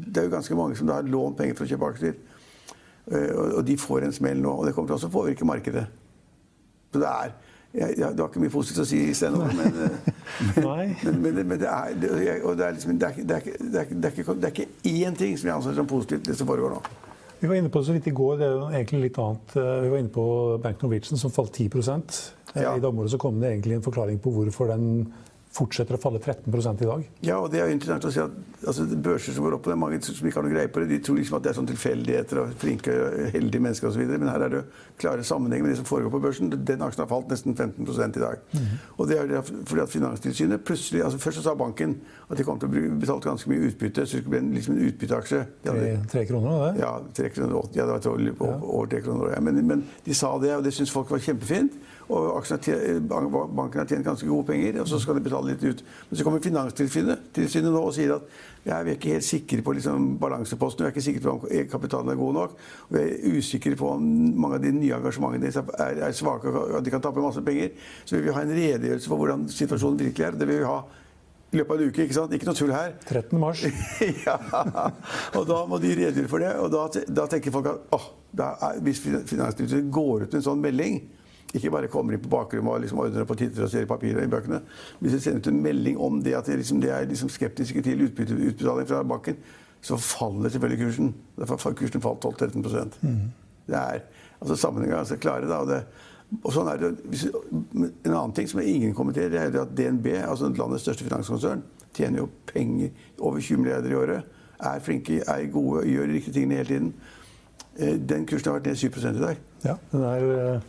det 0.08 0.22
er 0.22 0.26
jo 0.26 0.34
ganske 0.34 0.58
mange 0.58 0.78
som 0.78 0.90
da 0.90 0.98
har 0.98 1.10
lånt 1.10 1.38
penger 1.38 1.58
for 1.58 1.66
å 1.66 1.72
kjøpe 1.74 1.94
aksjer. 1.94 2.18
Eh, 3.14 3.30
Og 3.46 3.62
de 3.66 3.78
får 3.78 4.08
en 4.08 4.18
smell 4.18 4.42
nå. 4.42 4.58
Og 4.58 4.66
det 4.66 4.74
kommer 4.74 4.90
til 4.90 5.06
å 5.06 5.14
påvirke 5.20 5.46
markedet. 5.46 5.86
Så 6.92 7.00
det 7.00 7.08
er 7.14 7.34
jeg, 7.74 7.94
jeg, 7.98 8.12
Du 8.16 8.22
har 8.22 8.28
ikke 8.28 8.42
mye 8.42 8.52
positivt 8.52 8.82
å 8.84 8.88
si, 8.88 9.00
Sten, 9.16 9.38
men, 9.40 9.78
men, 10.56 11.22
men, 11.22 11.40
men, 11.40 11.56
det 11.60 11.70
er 11.70 11.96
det, 11.96 12.10
det 12.12 12.66
er 12.66 12.76
liksom, 12.76 12.98
det 12.98 13.08
er, 13.08 13.22
det, 13.22 13.40
det, 13.60 13.86
det, 14.02 14.12
ikke, 14.18 14.36
det 14.42 14.66
én 14.88 15.16
ting 15.18 15.38
som 15.38 15.50
jeg 15.50 15.56
anser 15.56 15.78
som 15.78 15.88
positivt, 15.88 16.26
det 16.28 16.36
som 16.38 16.48
foregår 16.48 16.76
nå. 16.76 16.82
Vi 17.42 17.50
var 17.50 17.58
inne 17.58 17.72
på 17.74 17.80
det 17.80 17.88
så 17.88 17.96
vidt 17.96 18.06
i 18.06 18.14
går, 18.14 18.36
det 18.38 18.46
er 18.46 18.52
jo 18.54 18.66
egentlig 18.70 19.00
litt 19.08 19.16
annet. 19.18 19.56
Vi 19.56 19.88
var 19.90 19.98
inne 19.98 20.14
på 20.14 20.24
Bank 20.62 20.84
Norwegian 20.84 21.18
som 21.18 21.32
falt 21.34 21.58
10 21.58 21.70
ja. 22.54 22.76
I 22.76 22.82
dag 22.84 22.98
så 23.08 23.18
kom 23.18 23.40
det 23.40 23.48
egentlig 23.48 23.78
en 23.78 23.84
forklaring 23.84 24.20
på 24.22 24.30
hvorfor 24.30 24.68
den 24.70 25.08
fortsetter 25.52 25.96
å 25.96 26.00
falle 26.00 26.20
13 26.20 26.48
i 26.80 26.86
dag. 26.86 27.02
Ja, 27.20 27.36
og 27.36 27.50
det 27.52 27.60
er 27.60 27.68
jo 27.68 27.76
interessant 27.76 28.06
å 28.08 28.12
si 28.12 28.20
at 28.22 28.36
altså, 28.64 28.86
børser 29.04 29.34
som 29.36 29.44
går 29.44 29.58
opp, 29.58 29.66
det 29.68 29.74
er 29.74 29.80
mange 29.82 29.98
som 30.04 30.28
ikke 30.28 30.40
har 30.40 30.46
noe 30.46 30.54
greie 30.54 30.70
på 30.72 30.80
det. 30.80 30.88
De 30.94 30.98
tror 31.04 31.18
liksom 31.18 31.36
at 31.36 31.44
det 31.44 31.50
er 31.50 31.58
sånn 31.58 31.68
tilfeldigheter 31.68 32.40
og 32.40 32.54
flinke, 32.62 32.94
heldige 33.34 33.64
mennesker 33.66 33.90
osv. 33.90 34.00
Men 34.08 34.30
her 34.32 34.46
er 34.46 34.54
det 34.54 34.62
klare 35.02 35.26
sammenhenger 35.28 35.66
med 35.66 35.74
det 35.74 35.80
som 35.82 35.88
foregår 35.88 36.14
på 36.14 36.22
børsen. 36.24 36.52
Den 36.52 36.84
aksjen 36.86 37.04
har 37.04 37.10
falt 37.10 37.28
nesten 37.32 37.56
15 37.56 37.84
i 37.84 38.22
dag. 38.22 38.40
Mm 38.52 38.62
-hmm. 38.62 38.80
Og 38.96 39.08
det 39.08 39.18
er 39.18 39.42
fordi 39.42 39.82
at 39.82 39.90
Finanstilsynet 39.90 40.64
plutselig 40.64 41.04
altså 41.04 41.18
Først 41.18 41.36
så 41.36 41.42
sa 41.42 41.54
banken 41.54 42.00
at 42.30 42.38
de 42.38 42.44
kom 42.44 42.58
til 42.58 42.68
å 42.68 42.98
betale 43.00 43.20
ganske 43.20 43.50
mye 43.50 43.66
utbytte, 43.68 44.06
så 44.06 44.16
det 44.16 44.22
skulle 44.22 44.40
bli 44.40 44.54
liksom 44.54 44.74
en 44.74 44.86
utbytteaksje. 44.88 45.46
Tre, 46.08 46.26
kroner, 46.26 46.72
det? 46.72 46.80
Ja, 46.80 46.98
tre 47.14 47.28
kroner, 47.28 47.62
ja, 47.74 47.86
det 47.86 48.36
var 48.40 48.62
over 48.62 48.86
tre 48.86 49.00
kroner. 49.00 49.30
Ja. 49.30 49.40
Men, 49.40 49.66
men 49.66 49.84
de 50.04 50.14
sa 50.14 50.38
det, 50.38 50.56
og 50.56 50.64
det 50.64 50.72
syntes 50.72 50.92
folk 50.92 51.10
var 51.10 51.18
kjempefint. 51.18 51.72
Og 52.12 53.52
banken 53.56 53.80
har 53.80 53.88
tjent 53.88 54.04
ganske 54.04 54.28
gode 54.28 54.46
penger, 54.50 54.80
og 54.82 54.88
så 54.90 54.98
skal 55.00 55.16
de 55.16 55.24
betale 55.24 55.52
litt 55.52 55.62
ut. 55.64 55.82
Men 56.10 56.18
så 56.18 56.26
kommer 56.26 56.42
Finanstilsynet 56.44 57.70
nå 57.72 57.80
og 57.80 57.94
sier 57.96 58.16
at 58.18 58.26
ja, 58.66 58.78
vi 58.84 58.92
er 58.92 58.98
ikke 58.98 59.14
helt 59.16 59.26
sikre 59.26 59.62
på 59.64 59.74
liksom, 59.74 60.12
balanseposten, 60.22 60.84
vi 60.84 60.90
er 60.90 60.94
ikke 60.94 61.04
sikre 61.04 61.22
på 61.24 61.32
om 61.34 61.68
kapitalen 61.72 62.12
er 62.12 62.18
god 62.20 62.36
nok. 62.36 62.56
Og 62.88 62.96
vi 62.96 63.04
er 63.04 63.38
usikre 63.38 63.78
på 63.78 63.94
om 63.96 64.08
mange 64.44 64.60
av 64.60 64.66
de 64.66 64.74
nye 64.76 64.98
engasjementene 64.98 65.50
er, 65.50 66.02
er 66.08 66.16
svake 66.16 66.52
og 66.52 66.78
de 66.84 66.92
kan 66.92 67.02
tappe 67.02 67.24
masse 67.24 67.42
penger. 67.44 67.72
Så 68.04 68.18
vi 68.18 68.26
vil 68.26 68.36
ha 68.36 68.44
en 68.44 68.56
redegjørelse 68.56 69.10
for 69.10 69.22
hvordan 69.22 69.48
situasjonen 69.50 70.02
virkelig 70.04 70.28
er. 70.28 70.36
Det 70.38 70.50
vil 70.50 70.60
vi 70.62 70.68
ha 70.68 70.82
i 71.52 71.58
løpet 71.60 71.74
av 71.74 71.80
en 71.80 71.88
uke. 71.88 72.06
Ikke 72.06 72.16
sant? 72.16 72.36
Ikke 72.36 72.48
noe 72.48 72.58
tull 72.58 72.74
her. 72.74 72.94
13. 73.08 73.40
mars. 73.40 73.64
ja, 74.26 74.36
og 75.38 75.48
Da 75.48 75.64
må 75.68 75.80
de 75.82 75.96
redegjøre 75.96 76.30
for 76.30 76.44
det. 76.44 76.52
Og 76.60 76.70
da, 76.72 76.84
da 77.22 77.26
tenker 77.32 77.54
folk 77.54 77.72
at 77.72 77.96
åh, 77.96 78.06
oh, 78.06 78.68
hvis 78.84 79.02
Finanstilsynet 79.02 79.90
går 79.92 80.26
ut 80.26 80.30
med 80.30 80.40
en 80.40 80.48
sånn 80.52 80.62
melding 80.62 81.02
ikke 81.52 81.70
bare 81.70 81.88
kommer 81.92 82.16
inn 82.16 82.22
på 82.22 82.30
bakrommet 82.32 82.72
og 82.72 82.84
liksom 82.84 83.00
ordner 83.02 83.26
og 83.26 83.38
titter 83.38 83.66
og 83.66 83.70
ser 83.70 83.84
i 83.84 83.88
papiret 83.88 84.24
i 84.24 84.30
bøkene. 84.30 84.62
Hvis 85.00 85.16
de 85.16 85.20
sender 85.20 85.42
ut 85.42 85.50
en 85.50 85.62
melding 85.62 85.98
om 86.00 86.22
det 86.24 86.36
at 86.38 86.48
de, 86.48 86.56
liksom, 86.56 86.80
er 86.82 87.04
liksom 87.08 87.32
skeptiske 87.32 87.82
til 87.84 88.06
utbytte, 88.06 88.38
utbetaling 88.38 88.88
fra 88.88 89.02
banken, 89.04 89.36
så 89.82 89.98
faller 90.00 90.48
selvfølgelig 90.48 90.86
kursen. 90.86 91.14
Derfor 91.38 91.74
kursen 91.76 92.02
falt 92.02 92.24
12-13 92.24 92.88
mm. 93.02 93.20
Det 93.66 93.76
er, 93.78 94.00
altså 94.40 94.56
Sammenhengene 94.56 94.96
er 94.96 95.04
ganske 95.04 95.20
klare. 95.20 95.48
da, 95.48 95.60
og 95.60 95.68
det, 95.68 95.82
og 96.40 96.52
sånn 96.54 96.68
er 96.72 96.80
det, 96.80 96.90
En 97.76 98.14
annen 98.14 98.32
ting 98.34 98.48
som 98.48 98.60
ingen 98.60 98.94
kommenterer, 98.94 99.36
er 99.36 99.60
at 99.60 99.76
DNB, 99.76 100.06
altså 100.24 100.48
landets 100.48 100.86
største 100.86 101.04
finanskonsern, 101.04 101.62
tjener 101.94 102.22
jo 102.22 102.28
penger 102.48 102.90
over 103.18 103.40
20 103.40 103.60
milliarder 103.60 103.92
i 103.92 103.98
året. 103.98 104.38
Er 104.62 104.80
flinke, 104.80 105.20
er 105.26 105.50
gode, 105.52 105.84
gjør 105.90 106.06
de 106.06 106.16
riktige 106.16 106.38
tingene 106.38 106.62
hele 106.62 106.68
tiden. 106.68 106.94
Eh, 107.76 107.98
den 108.08 108.26
kursen 108.26 108.48
har 108.50 108.60
vært 108.60 108.70
ned 108.70 108.76
7 108.80 108.86
i 108.86 109.18
dag. 109.20 109.42
Ja, 109.64 109.76
den 109.92 110.06
er... 110.08 110.62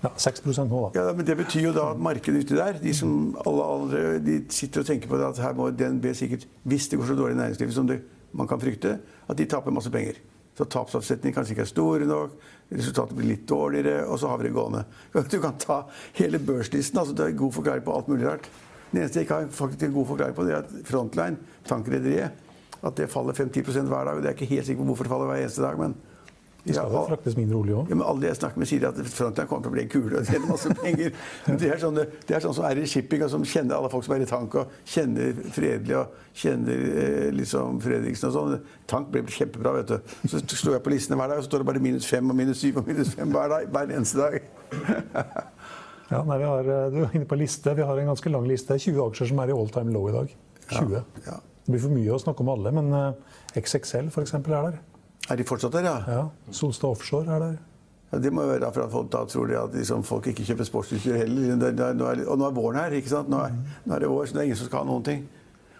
Ja, 0.00 0.10
6 0.16 0.42
nå, 0.46 0.64
da. 0.64 0.90
Ja, 0.96 1.12
men 1.12 1.26
Det 1.26 1.36
betyr 1.36 1.66
jo 1.68 1.72
da 1.76 1.90
at 1.92 2.00
markedet 2.00 2.46
ute 2.46 2.56
der, 2.56 2.78
de 2.80 2.94
som 2.96 3.36
alle 3.46 3.66
andre, 3.74 4.18
de 4.24 4.38
sitter 4.48 4.80
og 4.80 4.88
tenker 4.88 5.10
på 5.10 5.18
det 5.20 5.26
at 5.26 5.42
her 5.44 5.52
må 5.58 5.68
DNB 5.70 6.06
sikkert, 6.16 6.46
hvis 6.64 6.88
det 6.88 6.98
går 6.98 7.10
så 7.10 7.16
dårlig 7.18 7.36
i 7.36 7.40
næringslivet 7.42 7.76
som 7.76 7.88
det, 7.88 8.00
man 8.32 8.48
kan 8.48 8.60
frykte, 8.62 8.96
at 9.28 9.38
de 9.38 9.44
taper 9.44 9.74
masse 9.74 9.92
penger. 9.92 10.22
Så 10.56 10.64
tapsavsetningen 10.64 11.36
kanskje 11.36 11.54
ikke 11.54 11.66
er 11.66 11.70
stor 11.70 12.06
nok, 12.08 12.32
resultatet 12.72 13.16
blir 13.16 13.32
litt 13.34 13.46
dårligere, 13.48 14.06
og 14.06 14.18
så 14.20 14.30
har 14.30 14.40
vi 14.40 14.48
det 14.48 14.56
gående. 14.56 14.84
Du 15.32 15.38
kan 15.40 15.58
ta 15.60 15.82
hele 16.16 16.38
børslisten. 16.38 16.98
altså 16.98 17.14
Det 17.14 17.26
er 17.26 17.38
god 17.38 17.52
forklaring 17.52 17.84
på 17.84 17.96
alt 17.96 18.08
mulig 18.08 18.28
rart. 18.28 18.48
Det 18.90 19.02
eneste 19.02 19.20
jeg 19.20 19.28
ikke 19.28 19.34
har 19.34 19.50
faktisk 19.54 19.82
en 19.86 19.94
god 19.94 20.06
forklaring 20.06 20.36
på, 20.36 20.44
det 20.44 20.54
er 20.54 20.62
at 20.64 20.72
Frontline, 20.88 21.36
tankrederiet, 21.68 22.46
at 22.82 22.96
det 22.96 23.10
faller 23.12 23.36
5-10 23.36 23.62
hver 23.84 24.04
dag. 24.04 24.16
og 24.16 24.22
Det 24.22 24.30
er 24.30 24.38
ikke 24.38 24.54
helt 24.54 24.66
sikker 24.66 24.82
på 24.82 24.86
hvorfor 24.86 25.04
det 25.04 25.12
faller 25.12 25.28
hver 25.30 25.42
eneste 25.44 25.62
dag. 25.62 25.78
men 25.78 25.94
det 26.64 26.74
skal 26.76 26.90
vel 26.92 27.06
fraktes 27.08 27.36
mindre 27.38 27.56
olje 27.56 27.76
òg? 27.78 27.90
Ja, 27.90 27.96
men 27.96 28.04
alle 28.04 28.28
jeg 28.28 28.36
snakker 28.36 28.60
med, 28.60 28.68
sier 28.68 28.86
at 28.90 28.98
Frontline 29.00 29.48
kommer 29.48 29.64
til 29.64 29.70
å 29.70 29.74
bli 29.76 29.84
en 29.86 29.92
kule 29.92 30.18
og 30.20 30.28
tjene 30.28 30.48
masse 30.50 30.74
penger. 30.82 31.14
Det 31.60 31.70
er, 31.70 31.78
sånne, 31.80 32.04
det 32.28 32.36
er 32.36 32.42
sånn 32.44 32.54
som 32.56 32.66
er 32.68 32.80
i 32.80 32.86
shipping, 32.88 33.24
og 33.24 33.30
som 33.32 33.44
kjenner 33.48 33.78
alle 33.78 33.90
folk 33.92 34.04
som 34.06 34.14
er 34.16 34.24
i 34.24 34.28
tank, 34.28 34.54
og 34.60 34.74
kjenner 34.88 35.40
Fredelig 35.54 35.96
og 35.98 36.18
kjenner 36.36 36.84
eh, 37.02 37.28
liksom 37.34 37.80
Fredriksen 37.84 38.30
og 38.30 38.36
sånn. 38.36 38.68
Tank 38.90 39.10
blir 39.12 39.28
kjempebra, 39.32 39.74
vet 39.80 39.92
du. 39.92 40.14
Så 40.30 40.42
slår 40.52 40.78
jeg 40.78 40.84
på 40.86 40.94
listene 40.94 41.18
hver 41.20 41.32
dag, 41.32 41.40
og 41.40 41.46
så 41.46 41.50
står 41.50 41.64
det 41.64 41.70
bare 41.72 41.84
minus 41.84 42.08
fem 42.10 42.32
og 42.32 42.38
minus 42.38 42.60
syv 42.62 42.82
og 42.82 42.90
minus 42.90 43.14
fem 43.16 43.32
hver, 43.32 43.52
dag, 43.52 43.68
hver 43.72 43.94
eneste 43.96 44.20
dag. 44.20 44.38
ja, 46.12 46.22
nei, 46.22 46.40
vi 46.42 46.50
har, 46.50 46.72
eh, 46.76 46.88
du 46.92 47.00
er 47.06 47.18
inne 47.18 47.30
på 47.30 47.40
liste. 47.40 47.76
Vi 47.76 47.88
har 47.88 48.02
en 48.02 48.12
ganske 48.12 48.34
lang 48.36 48.48
liste. 48.50 48.76
20 48.76 49.00
aksjer 49.08 49.32
som 49.32 49.42
er 49.44 49.52
i 49.52 49.56
all 49.56 49.72
time 49.72 49.96
low 49.96 50.10
i 50.12 50.16
dag. 50.18 50.36
20. 50.70 51.00
Ja, 51.00 51.04
ja. 51.26 51.40
Det 51.64 51.74
blir 51.74 51.82
for 51.84 51.94
mye 51.94 52.14
å 52.14 52.20
snakke 52.20 52.42
om 52.44 52.52
alle, 52.52 52.72
men 52.74 52.94
uh, 52.94 53.36
XXL 53.58 54.08
f.eks. 54.10 54.38
er 54.38 54.48
der. 54.50 54.80
Er 55.30 55.38
de 55.38 55.46
fortsatt 55.46 55.74
der, 55.76 55.86
ja? 55.86 55.98
ja. 56.10 56.52
Solstad 56.54 56.90
Offshore 56.90 57.34
er 57.34 57.44
der. 57.44 57.58
Ja, 58.10 58.18
det 58.18 58.32
må 58.34 58.42
jo 58.42 58.54
være 58.56 58.72
for 58.74 58.82
at 58.82 58.90
folk 58.90 59.10
da 59.12 59.24
tror 59.30 59.46
de 59.46 59.58
at 59.58 59.74
liksom, 59.74 60.02
folk 60.04 60.26
ikke 60.26 60.44
kjøper 60.48 60.66
sportsutstyr 60.66 61.20
heller. 61.20 61.52
Nå 61.94 62.06
er, 62.08 62.24
og 62.26 62.38
nå 62.40 62.48
er 62.48 62.56
våren 62.56 62.80
her. 62.80 62.96
ikke 62.98 63.12
sant? 63.12 63.30
Nå 63.30 63.38
er, 63.44 63.54
nå 63.84 63.94
er, 63.94 64.02
det 64.02 64.08
vår, 64.10 64.24
så 64.26 64.34
det 64.34 64.42
er 64.42 64.48
ingen 64.48 64.58
som 64.58 64.70
skal 64.70 64.82
ha 64.82 64.88
noen 64.90 65.04
ting. 65.06 65.28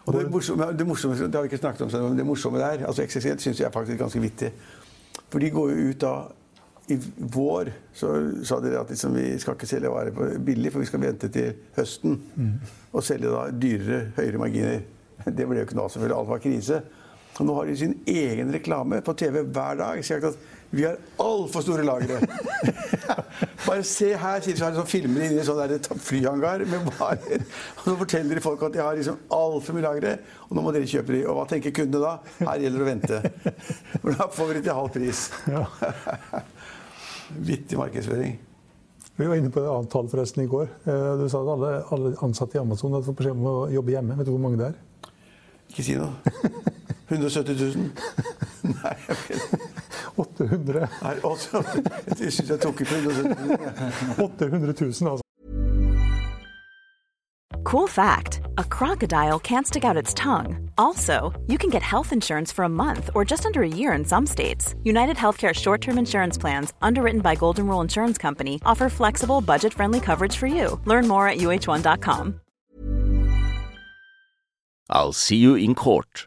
Og 0.07 0.15
det 0.15 0.29
morsomme, 0.31 0.69
det, 0.75 0.87
morsomme, 0.87 1.17
det 1.19 1.35
har 1.35 1.43
vi 1.45 1.51
ikke 1.51 1.61
snakket 1.61 1.83
om, 1.85 1.91
men 2.09 2.19
det 2.19 2.27
morsomme 2.27 2.59
der 2.59 2.87
altså 2.89 3.05
XXL 3.05 3.43
syns 3.43 3.61
jeg 3.61 3.67
er 3.67 3.75
faktisk 3.75 3.99
ganske 4.01 4.23
vittig. 4.23 4.53
For 5.31 5.43
de 5.43 5.51
går 5.55 5.75
jo 5.75 5.91
ut 5.91 6.01
da 6.03 6.15
I 6.91 6.97
vår 7.35 7.69
så 7.95 8.09
sa 8.47 8.57
de 8.63 8.73
at 8.79 8.89
liksom, 8.91 9.15
vi 9.15 9.37
skal 9.39 9.55
ikke 9.55 9.69
selge 9.69 9.93
varer 9.93 10.39
billig, 10.43 10.73
for 10.73 10.83
vi 10.83 10.89
skal 10.89 11.03
vente 11.03 11.29
til 11.31 11.53
høsten. 11.77 12.17
Mm. 12.35 12.57
Og 12.91 13.05
selge 13.07 13.31
da 13.31 13.45
dyrere, 13.55 14.01
høyere 14.17 14.41
marginer. 14.43 14.81
Det 15.27 15.47
ble 15.47 15.61
jo 15.61 15.69
ikke 15.69 15.79
nå, 15.79 15.87
selvfølgelig. 15.93 16.17
Alt 16.17 16.33
var 16.33 16.43
krise. 16.43 16.81
Og 17.39 17.47
nå 17.47 17.55
har 17.57 17.69
de 17.71 17.77
sin 17.79 17.95
egen 18.11 18.51
reklame 18.53 19.01
på 19.05 19.15
TV 19.17 19.43
hver 19.43 19.79
dag. 19.81 20.03
Sagt 20.05 20.27
at 20.33 20.41
vi 20.71 20.85
har 20.87 20.99
altfor 21.19 21.65
store 21.65 21.83
lagre. 21.83 22.21
Bare 23.67 23.83
se 23.87 24.13
her, 24.15 24.43
sier 24.43 24.55
de 24.55 24.61
så 24.61 24.69
har 24.69 24.77
de 24.77 24.99
inni 25.01 25.41
en 25.41 25.47
sånn 25.47 25.99
flyhangar 25.99 26.63
med 26.71 26.91
varer. 26.99 27.43
Og 27.79 27.89
så 27.89 27.95
forteller 28.05 28.39
de 28.39 28.45
folk 28.45 28.63
at 28.69 28.77
de 28.77 28.83
har 28.83 28.99
liksom 28.99 29.19
altfor 29.35 29.77
mye 29.77 29.87
lagre, 29.89 30.13
og 30.47 30.55
nå 30.57 30.65
må 30.65 30.75
dere 30.75 30.91
kjøpe 30.91 31.17
de. 31.17 31.25
Og 31.27 31.41
hva 31.41 31.49
tenker 31.51 31.75
kundene 31.75 32.05
da? 32.05 32.37
Her 32.45 32.63
gjelder 32.63 32.85
det 32.85 32.87
å 32.87 32.91
vente. 32.91 33.59
For 34.05 34.21
da 34.21 34.29
får 34.31 34.53
vi 34.53 34.59
det 34.59 34.65
til 34.69 34.79
halv 34.79 34.95
pris. 34.95 35.25
Vittig 37.51 37.81
markedsføring. 37.81 38.39
Vi 39.21 39.27
var 39.29 39.37
inne 39.37 39.51
på 39.53 39.61
et 39.61 39.69
annet 39.69 39.91
tall 39.93 40.07
forresten 40.09 40.47
i 40.47 40.51
går. 40.51 40.71
Eh, 40.87 41.09
du 41.21 41.27
sa 41.29 41.43
at 41.43 41.51
alle, 41.57 41.73
alle 41.93 42.15
ansatte 42.25 42.57
i 42.57 42.63
Amazon 42.63 42.95
hadde 42.95 43.11
fått 43.11 43.19
beskjed 43.19 43.37
om 43.37 43.51
å 43.51 43.57
jobbe 43.75 43.97
hjemme. 43.97 44.17
Vet 44.17 44.31
du 44.31 44.37
hvor 44.37 44.45
mange 44.47 44.63
det 44.63 44.71
er? 44.71 45.11
Ikke 45.75 45.85
si 45.87 45.99
noe. 45.99 46.79
170 47.11 47.55
000? 47.75 47.91
Nei, 48.63 48.97
jeg 49.09 49.17
vet 49.29 49.61
800. 50.17 50.89
Nei, 51.03 51.17
800. 51.25 51.91
Jeg 52.21 52.33
syns 52.37 52.51
jeg 52.55 52.61
tok 52.63 52.81
i 52.81 52.85
på 52.87 52.95
170 52.95 53.59
000. 54.19 54.31
800 54.31 54.75
000, 54.79 55.11
altså. 55.11 55.25
Cool 57.65 57.87
fact 57.87 58.41
a 58.59 58.65
crocodile 58.65 59.39
can't 59.39 59.67
stick 59.67 59.85
out 59.85 59.97
its 59.97 60.13
tongue. 60.15 60.71
Also, 60.79 61.33
you 61.47 61.57
can 61.59 61.71
get 61.71 61.83
health 61.83 62.13
insurance 62.13 62.51
for 62.51 62.65
a 62.65 62.69
month 62.69 63.11
or 63.15 63.25
just 63.25 63.47
under 63.47 63.63
a 63.63 63.69
year 63.69 63.93
in 63.93 64.05
some 64.05 64.27
states. 64.27 64.75
United 64.83 65.17
Healthcare 65.17 65.55
short 65.55 65.81
term 65.81 65.99
insurance 65.99 66.37
plans, 66.41 66.73
underwritten 66.83 67.21
by 67.21 67.37
Golden 67.37 67.67
Rule 67.69 67.81
Insurance 67.83 68.19
Company, 68.19 68.59
offer 68.65 68.89
flexible, 68.89 69.41
budget 69.41 69.73
friendly 69.75 70.01
coverage 70.01 70.37
for 70.37 70.47
you. 70.49 70.81
Learn 70.85 71.07
more 71.07 71.29
at 71.29 71.39
uh1.com. 71.39 72.41
I'll 74.89 75.13
see 75.13 75.37
you 75.37 75.55
in 75.55 75.75
court. 75.77 76.27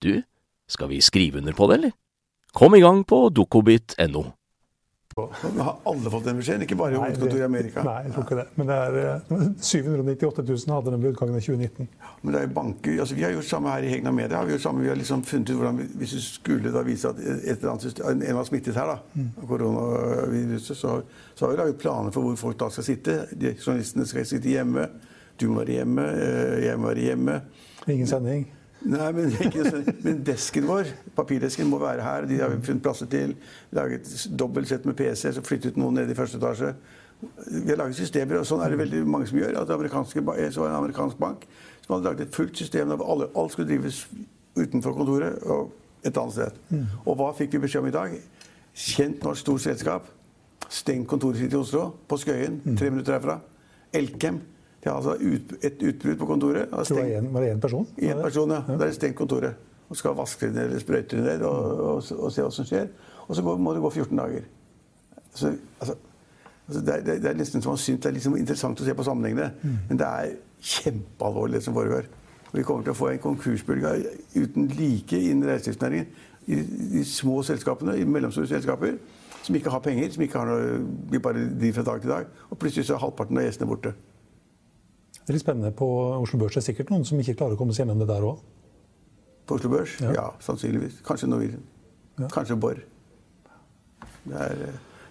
du, 0.00 0.22
skal 0.68 0.88
vi 0.90 1.00
skrive 1.00 1.38
under 1.38 1.52
på 1.56 1.66
det, 1.70 1.74
eller? 1.80 1.92
Kom 2.56 2.74
i 2.74 2.80
gang 2.80 3.04
på 3.06 3.28
dokobit.no. 3.30 4.24
Men 5.16 5.60
Har 5.64 5.78
alle 5.88 6.10
fått 6.12 6.24
den 6.28 6.36
beskjeden? 6.36 6.62
Ikke 6.66 6.76
bare 6.76 6.98
hovedkontoret 7.00 7.40
i 7.40 7.44
Amerika? 7.46 7.80
Nei, 7.86 8.02
jeg 8.04 8.12
tror 8.12 8.24
ikke 8.26 8.36
det. 8.36 8.44
Men 8.58 8.66
det 8.68 8.74
er 8.76 8.96
eh, 9.00 9.46
798 9.64 10.42
000 10.44 10.74
hadde 10.74 10.92
den 10.92 11.00
ved 11.06 11.14
utgangen 11.14 11.38
av 11.38 11.40
2019. 11.46 11.86
Men 12.20 12.34
det 12.34 12.40
er 12.42 12.44
jo 12.44 12.50
banker, 12.58 12.98
altså 13.00 13.16
Vi 13.16 13.24
har 13.24 13.32
gjort 13.32 13.48
samme 13.48 13.72
her 13.72 13.86
i 13.86 13.92
Hegna 13.94 14.12
Media. 14.12 14.36
Har 14.36 14.44
vi, 14.44 14.52
gjort 14.52 14.64
samme, 14.66 14.82
vi 14.84 14.90
har 14.92 14.98
liksom 15.00 15.22
funnet 15.24 15.50
ut 15.50 15.56
hvordan 15.56 15.78
vi, 15.80 15.86
Hvis 16.02 16.12
vi 16.18 16.20
skulle 16.26 16.72
da 16.74 16.82
vise 16.84 17.08
at 17.08 17.22
et 17.24 17.48
eller 17.54 17.70
annet 17.72 17.86
system, 17.86 18.20
en 18.28 18.36
var 18.36 18.44
smittet 18.50 18.76
her, 18.76 18.92
da, 18.92 19.24
av 19.40 19.48
koronaviruset, 19.54 20.76
så, 20.76 20.98
så 21.34 21.46
har 21.46 21.54
vi 21.54 21.60
laget 21.62 21.80
planer 21.80 22.12
for 22.12 22.26
hvor 22.28 22.36
folk 22.36 22.60
da 22.60 22.68
skal 22.76 22.84
sitte. 22.90 23.16
De, 23.32 23.54
journalistene 23.56 24.04
skal 24.10 24.28
sitte 24.28 24.52
hjemme. 24.52 24.84
Du 25.40 25.48
må 25.48 25.62
være 25.62 25.78
hjemme. 25.80 26.04
eh, 26.12 26.58
Jeg 26.66 26.76
må 26.80 26.92
være 26.92 27.08
hjemme. 27.08 27.40
Ingen 27.88 28.06
sending. 28.12 28.44
Nei, 28.86 29.08
men, 29.16 29.32
ikke, 29.42 29.64
men 30.04 30.20
desken 30.26 30.66
vår, 30.68 30.90
papirdesken, 31.16 31.66
må 31.70 31.80
være 31.82 32.04
her. 32.04 32.26
De 32.30 32.38
har 32.38 32.52
vi 32.52 32.60
funnet 32.66 32.84
plasser 32.84 33.08
til. 33.10 33.34
Laget 33.74 34.10
dobbelt 34.38 34.70
sett 34.70 34.86
med 34.86 34.96
PC, 34.98 35.32
så 35.34 35.42
flyttet 35.44 35.78
noen 35.80 35.98
ned 35.98 36.12
i 36.12 36.16
første 36.18 36.38
etasje. 36.38 36.74
Vi 37.48 37.70
har 37.70 37.80
laget 37.80 37.98
systemer, 37.98 38.38
og 38.42 38.46
sånn 38.46 38.62
er 38.62 38.74
det 38.74 38.80
veldig 38.82 39.02
mange 39.08 39.28
som 39.30 39.40
gjør. 39.40 39.56
At 39.62 39.68
det 39.68 39.78
var 39.78 40.68
en 40.68 40.78
amerikansk 40.82 41.18
bank 41.18 41.46
som 41.86 41.96
hadde 41.96 42.08
laget 42.10 42.26
et 42.26 42.36
fullt 42.36 42.58
system 42.58 42.92
der 42.92 43.02
alle, 43.02 43.30
alt 43.34 43.54
skulle 43.54 43.68
drives 43.70 44.04
utenfor 44.56 44.96
kontoret 44.96 45.42
og 45.44 45.72
et 46.06 46.16
annet 46.16 46.36
sted. 46.36 46.58
Og 47.04 47.16
hva 47.18 47.32
fikk 47.36 47.56
vi 47.56 47.64
beskjed 47.66 47.84
om 47.84 47.88
i 47.90 47.94
dag? 47.94 48.16
Kjent 48.76 49.24
norsk 49.24 49.40
stort 49.42 49.64
selskap. 49.64 50.10
Stengt 50.68 51.08
kontoret 51.08 51.38
sitt 51.40 51.54
i 51.54 51.58
Oslo, 51.58 51.88
på 52.08 52.18
Skøyen, 52.18 52.60
tre 52.78 52.90
minutter 52.90 53.16
herfra. 53.16 53.40
Elkem. 53.94 54.40
De 54.86 54.90
har 54.92 55.00
altså 55.00 55.16
ut, 55.18 55.52
et 55.66 55.80
utbrudd 55.82 56.18
på 56.20 56.26
kontoret. 56.30 56.68
Var 57.34 57.42
det 57.42 57.54
én 57.56 57.60
person? 57.60 57.86
Én 57.98 58.20
person, 58.22 58.50
ja. 58.54 58.60
Der 58.70 58.86
er 58.86 58.92
stengt 58.94 59.16
kontoret. 59.18 59.56
Og 59.90 59.96
skal 59.98 60.14
vaske 60.18 60.46
det 60.46 60.54
ned 60.54 60.68
eller 60.68 60.78
sprøyte 60.82 61.16
det 61.18 61.24
ned 61.26 61.42
og, 61.46 61.80
og, 61.96 62.04
og 62.18 62.30
se 62.34 62.42
hva 62.44 62.50
som 62.54 62.66
skjer. 62.68 62.86
Og 63.26 63.34
så 63.34 63.42
går, 63.42 63.58
må 63.58 63.72
det 63.74 63.82
gå 63.82 63.90
14 63.90 64.18
dager. 64.18 64.46
Så, 65.34 65.50
altså, 65.80 65.96
altså 66.68 66.80
det, 66.86 66.94
er, 66.94 67.00
det 67.06 67.14
er- 67.16 67.20
det 67.26 67.34
nesten 67.42 67.62
som 67.62 67.74
man 67.74 67.78
syns 67.82 68.00
det 68.04 68.12
er 68.12 68.14
liksom 68.20 68.36
interessant 68.38 68.80
å 68.80 68.86
se 68.86 68.94
på 68.94 69.06
sammenhengene. 69.06 69.50
Men 69.90 69.98
det 70.00 70.06
er 70.06 70.36
kjempealvorlig 70.62 71.58
det 71.58 71.64
som 71.66 71.74
foregår. 71.74 72.06
Og 72.52 72.54
vi 72.60 72.62
kommer 72.62 72.86
til 72.86 72.94
å 72.94 72.98
få 73.00 73.10
en 73.10 73.18
konkursbølge 73.26 73.92
uten 74.36 74.68
like 74.78 75.18
innen 75.18 75.48
reiselivsnæringen. 75.50 76.06
I 76.46 76.60
de 76.94 77.04
små 77.04 77.40
selskapene, 77.42 77.96
i 77.98 78.04
mellomstore 78.06 78.46
selskaper, 78.46 78.94
som 79.42 79.54
ikke 79.58 79.70
har 79.74 79.82
penger, 79.82 80.12
som 80.14 80.22
ikke 80.22 80.38
har 80.38 80.46
noe, 80.46 80.76
blir 81.10 81.22
bare 81.22 81.42
driver 81.58 81.80
fra 81.80 81.86
dag 81.90 82.00
til 82.04 82.10
dag. 82.14 82.28
Og 82.50 82.58
plutselig 82.62 82.86
så 82.86 82.94
er 82.94 83.02
halvparten 83.02 83.38
av 83.42 83.46
gjestene 83.48 83.66
borte. 83.70 83.92
Det 85.26 85.32
er 85.32 85.40
litt 85.40 85.42
spennende 85.42 85.72
på 85.74 85.86
Oslo 86.20 86.38
Børs. 86.38 86.54
Det 86.54 86.60
er 86.60 86.68
sikkert 86.68 86.90
noen 86.94 87.02
som 87.06 87.18
ikke 87.18 87.32
klarer 87.34 87.56
å 87.56 87.58
komme 87.58 87.74
seg 87.74 87.82
gjennom 87.82 87.98
det 87.98 88.06
der 88.06 88.22
òg. 88.22 88.42
På 89.50 89.56
Oslo 89.58 89.72
Børs? 89.72 89.96
Ja. 89.98 90.12
Ja, 90.14 90.26
sannsynligvis. 90.46 91.00
Kanskje 91.06 91.26
Norwegian. 91.32 91.64
Ja. 92.20 92.28
Kanskje 92.30 92.54
Borr. 92.62 92.78
Det 94.26 94.44
er, 94.44 94.60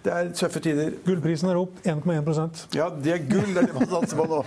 det 0.06 0.14
er 0.14 0.30
tøffe 0.38 0.62
tider. 0.64 0.96
Gullprisen 1.04 1.50
er 1.52 1.58
opp 1.60 1.76
1,1% 1.84 2.64
Ja, 2.78 2.86
det 2.88 3.12
er 3.12 3.26
gull! 3.28 3.52
Det 3.52 3.60
er 3.60 3.68
det 3.68 3.76
man 3.76 3.90
satser 3.90 4.16
på 4.16 4.26
nå. 4.30 4.40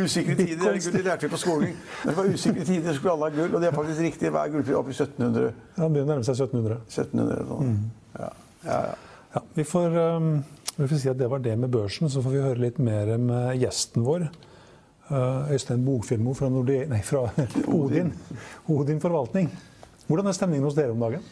Usikre 0.00 0.38
tider 0.40 0.70
er 0.70 0.80
gull. 0.80 0.96
Det 0.96 1.04
lærte 1.04 1.28
vi 1.28 1.32
på 1.34 1.40
skolen. 1.42 1.74
Når 2.04 2.10
det 2.10 2.16
var 2.22 2.30
usikre 2.32 2.66
tider, 2.68 2.96
skulle 2.96 3.16
alle 3.18 3.28
ha 3.28 3.36
gull. 3.36 3.50
Og 3.50 3.60
det 3.60 3.68
er 3.68 3.76
faktisk 3.76 4.04
riktig. 4.06 4.30
Hva 4.32 4.46
er 4.46 4.54
gullpris? 4.54 4.78
Opp 4.80 4.88
i 4.88 4.96
1700? 4.96 5.50
Ja, 5.76 5.88
begynner 5.88 6.06
å 6.06 6.10
nærme 6.14 6.28
seg 6.28 6.40
1700. 6.40 6.80
1700 6.88 7.36
eller 7.36 7.52
sånn. 7.52 7.76
Ja, 8.16 8.30
ja, 8.64 8.80
ja. 8.88 8.96
Ja, 9.32 9.44
vi, 9.60 9.64
får, 9.68 9.98
um, 10.16 10.32
vi 10.78 10.88
får 10.88 11.04
si 11.04 11.12
at 11.12 11.20
det 11.20 11.28
var 11.32 11.44
det 11.44 11.58
med 11.60 11.72
børsen. 11.72 12.08
Så 12.12 12.24
får 12.24 12.36
vi 12.36 12.46
høre 12.48 12.64
litt 12.64 12.80
mer 12.80 13.12
med 13.20 13.60
gjesten 13.60 14.08
vår. 14.08 14.28
Uh, 15.10 15.50
Øystein 15.52 15.82
Bogfilmo 15.84 16.32
fra, 16.38 16.48
Nordi, 16.48 16.78
nei, 16.88 17.00
fra 17.04 17.24
Odin. 17.78 18.12
Odin 18.70 19.00
forvaltning. 19.02 19.50
Hvordan 20.06 20.28
er 20.30 20.36
stemningen 20.36 20.64
hos 20.68 20.76
dere 20.78 20.94
om 20.94 21.02
dagen? 21.02 21.24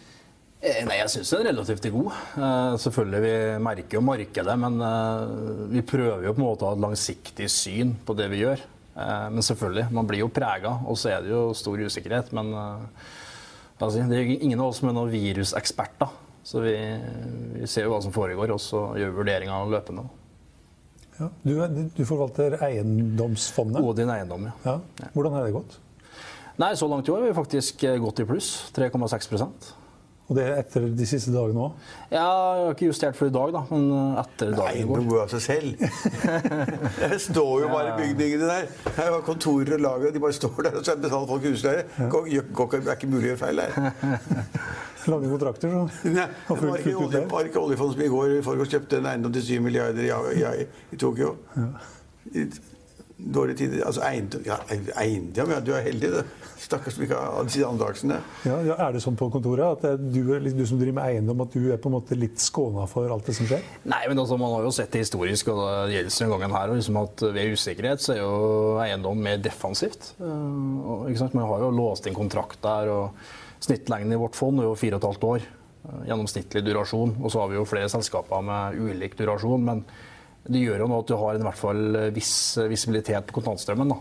Eh, 0.61 0.83
Nei, 0.85 0.99
Jeg 1.01 1.09
syns 1.15 1.31
den 1.33 1.47
er 1.47 1.53
relativt 1.55 1.87
god. 1.95 2.11
Eh, 2.37 2.75
selvfølgelig, 2.83 3.21
Vi 3.25 3.63
merker 3.65 3.97
jo 3.97 4.03
markedet, 4.05 4.57
men 4.61 4.77
eh, 4.85 5.31
vi 5.73 5.81
prøver 5.89 6.27
jo 6.29 6.35
på 6.37 6.43
en 6.43 6.47
måte 6.51 6.67
å 6.67 6.73
ha 6.73 6.77
et 6.77 6.85
langsiktig 6.85 7.49
syn 7.49 7.95
på 8.05 8.17
det 8.19 8.27
vi 8.35 8.43
gjør. 8.43 8.61
Eh, 8.93 9.27
men 9.33 9.47
selvfølgelig, 9.47 9.87
man 9.97 10.11
blir 10.11 10.21
jo 10.27 10.29
prega, 10.29 10.75
og 10.85 10.99
så 11.01 11.15
er 11.15 11.25
det 11.25 11.33
jo 11.33 11.47
stor 11.57 11.81
usikkerhet. 11.81 12.35
Men 12.37 12.53
eh, 12.53 13.09
det 13.81 14.19
er 14.21 14.35
ingen 14.37 14.61
av 14.61 14.75
oss 14.75 14.83
som 14.83 14.91
er 14.91 14.99
noen 14.99 15.15
viruseksperter. 15.15 16.13
Så 16.45 16.61
vi, 16.65 16.75
vi 17.57 17.67
ser 17.69 17.87
jo 17.87 17.95
hva 17.95 18.03
som 18.05 18.13
foregår, 18.13 18.53
og 18.53 18.61
så 18.61 18.91
gjør 19.01 19.15
vi 19.15 19.21
vurderinger 19.23 19.73
løpende. 19.73 20.05
Ja. 21.21 21.29
Du, 21.45 21.53
du 21.97 22.03
forvalter 22.09 22.57
eiendomsfondet. 22.65 23.83
Og 23.85 23.97
din 23.99 24.11
eiendom, 24.13 24.49
ja. 24.49 24.55
Ja. 24.65 25.11
Hvordan 25.15 25.37
har 25.37 25.47
det 25.47 25.55
gått? 25.59 25.77
Nei, 26.61 26.75
så 26.77 26.89
langt 26.91 27.09
i 27.09 27.13
år 27.13 27.23
har 27.23 27.31
vi 27.31 27.37
faktisk 27.37 27.85
eh, 27.89 27.99
gått 28.01 28.21
i 28.21 28.27
pluss. 28.29 28.49
3,6% 28.77 29.69
Og 30.31 30.37
det 30.37 30.45
er 30.45 30.59
etter 30.61 30.85
de 30.95 31.07
siste 31.09 31.33
dagene 31.33 31.63
òg? 31.69 31.87
Ja, 32.13 32.21
Jeg 32.21 32.65
har 32.67 32.75
ikke 32.75 32.91
justert 32.91 33.17
for 33.19 33.31
i 33.31 33.35
dag, 33.35 33.53
da, 33.55 33.63
men 33.71 33.87
eh, 33.97 34.21
etter 34.25 34.53
dagen 34.59 34.81
i 34.83 34.85
går. 34.89 35.01
Eiendom 35.01 35.09
går 35.13 35.23
av 35.25 35.33
seg 35.33 35.45
selv. 35.47 35.87
Det 37.01 37.21
står 37.25 37.65
jo 37.65 37.73
bare 37.73 37.97
bygningene 37.99 38.51
der. 38.51 38.71
Det 38.91 39.07
er 39.07 39.11
jo 39.15 39.23
kontorer 39.27 39.77
og 39.79 39.85
lager, 39.87 40.15
de 40.15 40.23
bare 40.27 40.37
står 40.37 40.63
der, 40.69 40.79
og 40.81 40.87
så 40.87 40.99
betaler 41.01 41.33
folk 41.33 41.49
husleie. 41.49 41.89
Det 41.97 42.81
er 42.81 42.95
ikke 42.97 43.13
mulig 43.13 43.25
å 43.25 43.33
gjøre 43.33 43.43
feil 43.47 43.65
der. 43.65 43.77
Lange 45.09 45.31
kontrakter, 45.31 45.73
så 45.73 45.87
Nei, 46.17 46.27
det 46.49 46.59
var 46.59 46.83
ikke, 46.83 46.97
olje, 46.97 47.23
var 47.31 47.49
ikke 47.49 47.63
oljefondet 47.63 47.97
som 47.97 48.05
i 48.05 48.11
går 48.13 48.35
i 48.39 48.43
forgårs 48.45 48.75
kjøpte 48.75 49.01
en 49.01 49.09
eiendom 49.13 49.33
til 49.37 49.47
7 49.47 49.65
milliarder 49.65 50.05
i, 50.05 50.43
i, 50.43 50.69
i 50.93 51.01
Tokyo. 51.01 51.35
I 52.37 52.45
dårlige 53.35 53.57
tider. 53.57 53.85
Altså 53.87 54.03
eiendom 54.07 54.45
ja, 54.47 54.57
eiendom, 55.01 55.51
ja, 55.55 55.61
du 55.65 55.73
er 55.77 55.85
heldig, 55.85 56.11
du. 56.15 56.47
Stakkars 56.61 56.97
som 56.97 57.05
ikke 57.05 57.17
har 57.17 57.47
disse 57.49 57.67
andragsene. 57.67 58.19
Ja, 58.45 58.59
ja, 58.67 58.77
er 58.85 58.95
det 58.95 59.03
sånn 59.05 59.17
på 59.19 59.31
kontoret 59.33 59.65
at 59.65 59.87
er 59.89 60.01
du, 60.01 60.21
du 60.21 60.65
som 60.69 60.81
driver 60.81 60.99
med 60.99 61.07
eiendom, 61.07 61.43
at 61.45 61.57
du 61.57 61.71
er 61.73 61.81
på 61.81 61.91
en 61.91 61.97
måte 61.97 62.19
litt 62.19 62.41
skåna 62.43 62.87
for 62.91 63.11
alt 63.13 63.29
det 63.29 63.37
som 63.39 63.49
skjer? 63.49 63.65
Nei, 63.89 64.03
men 64.09 64.21
altså, 64.21 64.39
Man 64.41 64.55
har 64.57 64.67
jo 64.69 64.73
sett 64.75 64.93
det 64.93 65.05
historisk, 65.05 65.53
og 65.53 65.63
det 65.89 65.99
gjelder 65.99 66.17
denne 66.17 66.33
gangen 66.37 66.57
her, 66.59 66.73
og 66.73 66.81
liksom 66.81 67.01
at 67.03 67.27
ved 67.37 67.57
usikkerhet 67.57 68.05
så 68.05 68.15
er 68.15 68.23
jo 68.23 68.33
eiendom 68.85 69.23
mer 69.25 69.41
defensivt. 69.43 70.15
Eh, 70.21 70.81
og, 70.85 71.07
ikke 71.11 71.25
sant? 71.25 71.39
Man 71.39 71.49
har 71.49 71.65
jo 71.65 71.73
låst 71.75 72.09
inn 72.09 72.17
kontrakt 72.17 72.61
der, 72.65 72.93
og 72.93 73.39
snittlengden 73.61 74.13
i 74.17 74.21
vårt 74.21 74.39
fond 74.39 74.61
er 74.61 74.69
jo 74.69 74.77
fire 74.79 74.97
og 74.99 75.03
et 75.03 75.09
halvt 75.11 75.27
år. 75.31 75.49
eh, 75.85 76.07
Gjennomsnittlig 76.11 76.63
durasjon. 76.67 77.17
Og 77.23 77.31
så 77.33 77.41
har 77.43 77.49
vi 77.53 77.59
jo 77.61 77.67
flere 77.69 77.89
selskaper 77.93 78.43
med 78.45 78.79
ulik 78.81 79.17
durasjon. 79.19 79.65
Men 79.65 79.85
det 80.49 80.63
gjør 80.65 80.85
jo 80.85 80.89
nå 80.89 81.01
at 81.03 81.11
du 81.11 81.17
har 81.21 81.35
en 81.37 81.45
i 81.45 81.49
hvert 81.49 81.61
fall 81.61 81.99
viss 82.17 82.35
visibilitet 82.71 83.27
på 83.29 83.41
kontantstrømmen. 83.41 83.89
da. 83.93 83.99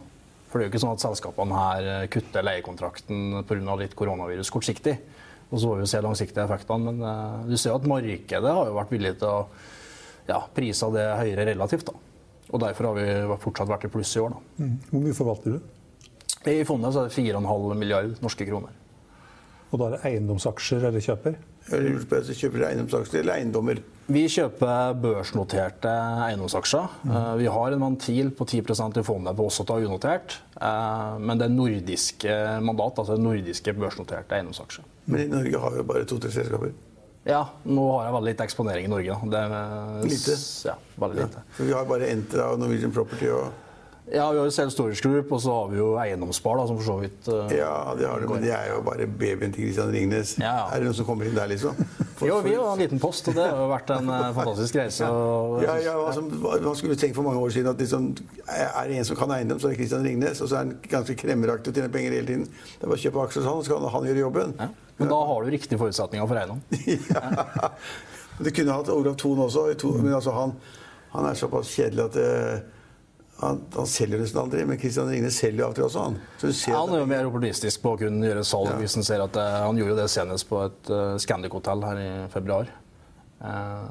For 0.49 0.57
det 0.57 0.65
er 0.65 0.69
jo 0.69 0.73
ikke 0.73 0.81
sånn 0.81 0.95
at 0.97 1.03
selskapene 1.03 1.57
her 1.63 1.89
eh, 1.93 2.07
kutter 2.09 2.45
leiekontrakten 2.47 3.43
pga. 3.45 3.75
litt 3.77 3.95
koronavirus 3.95 4.49
kortsiktig. 4.49 4.97
Og 5.49 5.57
så 5.59 5.65
får 5.67 5.75
vi 5.79 5.83
jo 5.85 5.89
se 5.89 6.01
langsiktige 6.01 6.45
effektene. 6.45 6.91
Men 6.91 7.01
eh, 7.05 7.49
du 7.51 7.57
ser 7.57 7.75
at 7.75 7.85
markedet 7.89 8.53
har 8.55 8.69
jo 8.69 8.77
vært 8.79 8.91
villig 8.95 9.17
til 9.19 9.27
å 9.29 9.47
ja, 10.29 10.39
prise 10.53 10.89
det 10.93 11.05
høyere 11.19 11.45
relativt. 11.51 11.85
da. 11.89 11.93
Og 12.49 12.61
derfor 12.63 12.89
har 12.89 12.95
vi 12.97 13.37
fortsatt 13.43 13.69
vært 13.69 13.85
i 13.85 13.91
pluss 13.93 14.15
i 14.17 14.23
år. 14.23 14.33
da. 14.33 14.69
Hvor 14.89 15.03
mye 15.03 15.13
forvalter 15.17 15.57
du? 15.57 15.59
I 16.49 16.63
fondet 16.65 16.93
så 16.95 17.03
er 17.03 17.09
det 17.09 17.17
4,5 17.17 17.73
milliard 17.77 18.21
norske 18.23 18.45
kroner. 18.47 18.73
Og 19.71 19.77
da 19.79 19.85
er 19.85 19.95
det 19.95 20.01
eiendomsaksjer 20.09 20.87
eller 20.89 21.03
kjøper? 21.05 21.35
Jeg 21.69 22.35
kjøper 22.39 22.63
eiendomsaksjer 22.71 23.19
eller 23.21 23.35
eiendommer. 23.37 23.81
Vi 24.09 24.23
kjøper 24.33 24.95
børsnoterte 25.03 25.91
eiendomsaksjer. 26.25 26.87
Eh, 27.05 27.35
Vi 27.37 27.45
har 27.53 27.71
en 27.75 27.83
ventil 27.83 28.31
på 28.33 28.47
10% 28.49 28.97
i 28.97 29.03
fondet 29.05 29.35
på 29.37 29.45
også 29.45 29.61
å 29.61 29.67
ta 29.69 29.77
unotert. 29.77 30.39
eh, 30.59 31.17
Men 31.19 31.37
det 31.37 31.45
er 31.45 31.53
nordiske 31.53 32.61
mandat, 32.65 32.97
altså 32.97 33.17
nordiske 33.21 33.73
børsnoterte 33.77 34.31
eiendomsaksjer. 34.39 34.83
Men 35.05 35.19
i 35.21 35.27
Norge 35.27 35.59
har 35.61 35.71
vi 35.71 35.77
jo 35.77 35.83
bare 35.83 36.05
to-tre 36.05 36.31
selskaper. 36.31 36.73
Ja, 37.27 37.43
nå 37.65 37.83
har 37.99 38.05
jeg 38.07 38.13
veldig 38.13 38.31
lite 38.33 38.43
eksponering 38.47 38.85
i 38.85 38.87
Norge. 38.87 39.05
da. 39.29 39.29
Det 39.29 39.39
er, 39.51 40.09
Lite? 40.09 40.37
Ja, 40.65 40.75
veldig 40.99 41.15
lite. 41.21 41.43
For 41.51 41.63
vi 41.65 41.73
har 41.73 41.85
bare 41.85 42.09
Entra 42.09 42.51
og 42.53 42.59
Norwegian 42.59 42.91
Property 42.91 43.27
og 43.29 43.51
Ja, 44.11 44.31
Vi 44.31 44.37
har 44.39 44.45
jo 44.47 44.51
selv 44.51 44.71
Storage 44.73 45.01
Group, 45.05 45.31
og 45.35 45.41
så 45.43 45.53
har 45.53 45.67
vi 45.69 45.77
jo 45.77 45.87
Eiendomsspar, 46.01 46.57
da, 46.57 46.63
som 46.69 46.77
for 46.79 46.85
så 46.87 46.95
vidt 47.03 47.27
uh, 47.29 47.51
Ja, 47.53 47.93
det 47.99 48.07
har 48.09 48.19
det, 48.23 48.29
men 48.31 48.41
det 48.41 48.51
er 48.55 48.71
jo 48.71 48.79
bare 48.85 49.05
babyen 49.05 49.51
til 49.53 49.67
Christian 49.67 49.91
Ringnes. 49.93 50.31
Ja, 50.41 50.53
ja. 50.55 50.63
Er 50.73 50.81
det 50.81 50.87
noen 50.89 50.97
som 50.97 51.05
kommer 51.05 51.29
inn 51.29 51.35
der, 51.37 51.45
liksom? 51.51 51.77
For- 52.17 52.25
Jo, 52.31 52.39
vi 52.41 52.55
har 52.57 52.71
en 52.73 52.81
liten 52.81 52.99
post, 53.03 53.27
og 53.29 53.37
det 53.37 53.45
har 53.45 53.59
jo 53.61 53.67
vært 53.69 53.93
en 53.93 54.09
uh, 54.09 54.31
fantastisk 54.33 54.79
reise. 54.79 55.05
og- 55.13 55.61
Ja, 55.63 55.75
ja, 55.85 55.93
altså, 56.07 56.23
Man 56.25 56.75
skulle 56.79 56.97
tenkt 56.97 57.15
for 57.19 57.27
mange 57.27 57.43
år 57.43 57.53
siden 57.53 57.69
at 57.69 57.77
liksom, 57.85 58.09
er 58.49 58.87
det 58.89 58.97
en 58.97 59.05
som 59.11 59.19
kan 59.19 59.35
eiendom, 59.37 59.59
så 59.61 59.69
er 59.69 59.75
det 59.75 59.81
Christian 59.83 60.03
Ringnes. 60.09 60.41
Og 60.41 60.49
så 60.49 60.57
er 60.57 60.65
han 60.65 60.73
ganske 60.89 61.15
kremmeraktig 61.21 61.69
og 61.69 61.77
tjener 61.77 61.93
penger 61.93 62.17
hele 62.17 62.27
tiden. 62.31 62.47
Det 62.49 62.81
er 62.81 62.87
bare 62.89 62.97
å 62.97 63.03
kjøpe 63.05 63.23
aksjer 63.27 63.45
hos 63.45 63.51
han, 63.53 63.63
så 63.69 63.75
kan 63.77 63.89
han 63.93 64.09
gjøre 64.09 64.23
jobben. 64.25 64.55
Ja. 64.59 64.67
Men 64.99 65.13
da 65.13 65.21
har 65.29 65.43
du 65.45 65.53
riktige 65.53 65.77
forutsetninger 65.79 66.27
for 66.27 66.41
eiendom. 66.41 66.65
ja. 67.13 67.69
Du 68.39 68.49
kunne 68.55 68.73
hatt 68.73 68.89
Olav 68.89 69.15
Thon 69.21 69.39
også, 69.45 69.67
men 70.01 70.13
altså 70.17 70.31
han, 70.35 70.57
han 71.13 71.25
er 71.29 71.37
såpass 71.39 71.71
kjedelig 71.77 72.05
at 72.09 72.17
eh, 72.19 72.59
han, 73.39 73.61
han 73.75 73.87
selger 73.87 74.19
nesten 74.19 74.41
aldri. 74.41 74.65
Men 74.67 74.79
Christian 74.81 75.07
Ringnes 75.11 75.37
selger 75.39 75.61
jo 75.63 75.67
av 75.67 75.71
og 75.71 75.77
til 75.79 75.85
også, 75.87 76.01
han. 76.09 76.17
Så 76.41 76.49
du 76.51 76.53
ser 76.57 76.73
Ja, 76.75 76.81
han 76.85 76.95
er 76.95 77.03
jo 77.03 77.09
mer 77.11 77.29
opportunistisk 77.29 77.81
på 77.85 77.93
å 77.95 77.99
kunne 78.01 78.27
gjøre 78.27 78.43
salg 78.47 78.73
hvis 78.81 78.97
han 78.99 79.05
ser 79.07 79.23
at 79.23 79.31
det, 79.37 79.45
Han 79.63 79.79
gjorde 79.79 79.93
jo 79.95 79.99
det 80.01 80.09
senest 80.11 80.49
på 80.49 80.59
et 80.65 80.91
uh, 80.91 81.15
Scandic-hotell 81.23 81.85
her 81.87 82.01
i 82.03 82.09
februar. 82.33 82.67
Uh, 83.39 83.87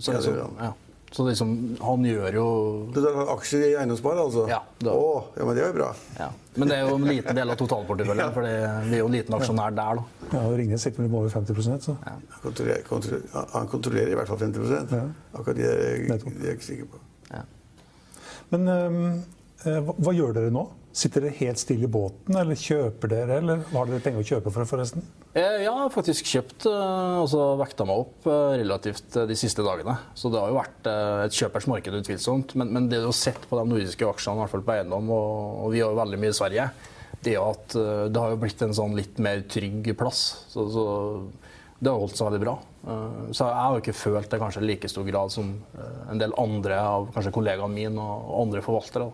så, 0.00 0.12
Ja, 0.12 0.18
det 0.18 0.24
liksom, 0.24 0.34
gjør 0.34 0.42
han. 0.48 0.56
ja. 0.64 0.72
så 1.14 1.26
liksom, 1.28 1.50
han 1.84 2.06
gjør 2.08 2.34
jo 2.40 2.46
Du 2.94 3.00
tar 3.04 3.18
aksjer 3.36 3.66
i 3.68 3.74
eiendomsspar, 3.78 4.18
altså? 4.24 4.46
Ja, 4.50 4.62
det- 4.80 4.90
Å, 4.94 5.10
ja, 5.36 5.44
men 5.44 5.54
det 5.58 5.62
er 5.62 5.68
jo 5.68 5.76
bra. 5.82 5.90
ja. 6.18 6.30
Men 6.56 6.70
det 6.70 6.76
er 6.78 6.88
jo 6.88 6.94
en 6.96 7.04
liten 7.10 7.34
del 7.36 7.50
av 7.50 7.56
totalporteføljen, 7.58 8.32
for 8.36 8.46
vi 8.48 8.94
er 8.96 9.00
jo 9.02 9.06
en 9.10 9.14
liten 9.18 9.34
aksjonær 9.36 9.74
der. 9.74 10.00
da. 10.00 10.28
Ja, 10.32 10.42
og 10.48 10.56
Ringnes 10.58 10.82
sitter 10.86 11.04
vel 11.04 11.14
over 11.20 11.28
50% 11.34 11.84
så 11.90 11.96
Han 12.06 12.22
kontrollerer, 12.42 12.82
kontrollerer, 12.88 13.48
han 13.52 13.68
kontrollerer 13.68 14.14
i 14.14 14.18
hvert 14.18 14.32
fall 14.32 14.40
50% 14.46 14.96
Ja. 14.96 15.04
Akkurat 15.34 15.56
det 15.60 15.66
er 15.68 15.82
jeg, 15.84 16.08
det 16.08 16.32
er 16.40 16.48
jeg 16.48 16.58
ikke 16.60 16.68
sikker 16.72 16.90
på. 16.94 17.02
Men 18.54 18.70
eh, 19.66 19.82
hva, 19.82 19.98
hva 19.98 20.14
gjør 20.16 20.38
dere 20.38 20.54
nå? 20.54 20.64
Sitter 20.94 21.24
dere 21.24 21.34
helt 21.40 21.58
stille 21.58 21.88
i 21.88 21.90
båten, 21.90 22.36
eller 22.38 22.54
kjøper 22.54 23.10
dere, 23.10 23.40
eller 23.40 23.64
har 23.72 23.88
dere 23.90 24.02
penger 24.04 24.22
å 24.22 24.26
kjøpe 24.28 24.52
for, 24.54 24.68
forresten? 24.70 25.02
Eh, 25.34 25.64
jeg 25.64 25.72
har 25.74 25.90
faktisk 25.90 26.28
kjøpt 26.30 26.68
eh, 26.70 27.14
altså 27.18 27.48
vekta 27.58 27.86
meg 27.88 28.04
opp 28.04 28.28
eh, 28.30 28.52
relativt 28.60 29.16
eh, 29.18 29.26
de 29.26 29.34
siste 29.38 29.64
dagene. 29.66 29.96
Så 30.14 30.30
det 30.30 30.38
har 30.38 30.52
jo 30.52 30.60
vært 30.60 30.86
eh, 30.86 31.24
et 31.24 31.34
kjøpers 31.34 31.66
marked, 31.72 31.96
utvilsomt. 31.98 32.54
Men, 32.60 32.70
men 32.76 32.86
det 32.92 33.00
du 33.02 33.08
har 33.08 33.16
sett 33.18 33.42
på 33.50 33.58
de 33.58 33.64
nordiske 33.72 34.06
aksjene, 34.06 34.38
i 34.38 34.44
hvert 34.44 34.54
fall 34.54 34.62
på 34.68 34.76
eiendom, 34.76 35.10
og, 35.16 35.64
og 35.64 35.74
vi 35.74 35.82
har 35.82 35.90
jo 35.90 35.98
veldig 35.98 36.20
mye 36.22 36.30
i 36.30 36.38
Sverige, 36.38 36.68
det 37.26 37.34
er 37.34 37.42
at 37.42 37.74
eh, 37.80 38.04
det 38.14 38.22
har 38.22 38.36
jo 38.36 38.40
blitt 38.46 38.62
en 38.62 38.78
sånn 38.78 38.94
litt 38.94 39.18
mer 39.26 39.42
trygg 39.50 39.90
plass. 39.98 40.22
Så, 40.54 40.68
så 40.76 40.86
det 41.80 41.90
har 41.90 41.98
holdt 42.00 42.16
seg 42.16 42.28
veldig 42.30 42.40
bra. 42.44 42.54
Eh, 42.86 43.32
Så 43.34 43.48
jeg 43.48 43.58
har 43.60 43.74
jo 43.74 43.82
ikke 43.82 43.96
følt 43.98 44.30
det 44.30 44.40
kanskje 44.40 44.62
i 44.62 44.66
like 44.68 44.88
stor 44.88 45.04
grad 45.08 45.32
som 45.34 45.50
eh, 45.78 46.10
en 46.12 46.18
del 46.22 46.32
andre 46.38 46.78
av 46.80 47.08
kanskje 47.14 47.32
kollegaene 47.34 47.74
mine 47.74 48.00
og 48.00 48.42
andre 48.46 48.62
forvaltere. 48.64 49.10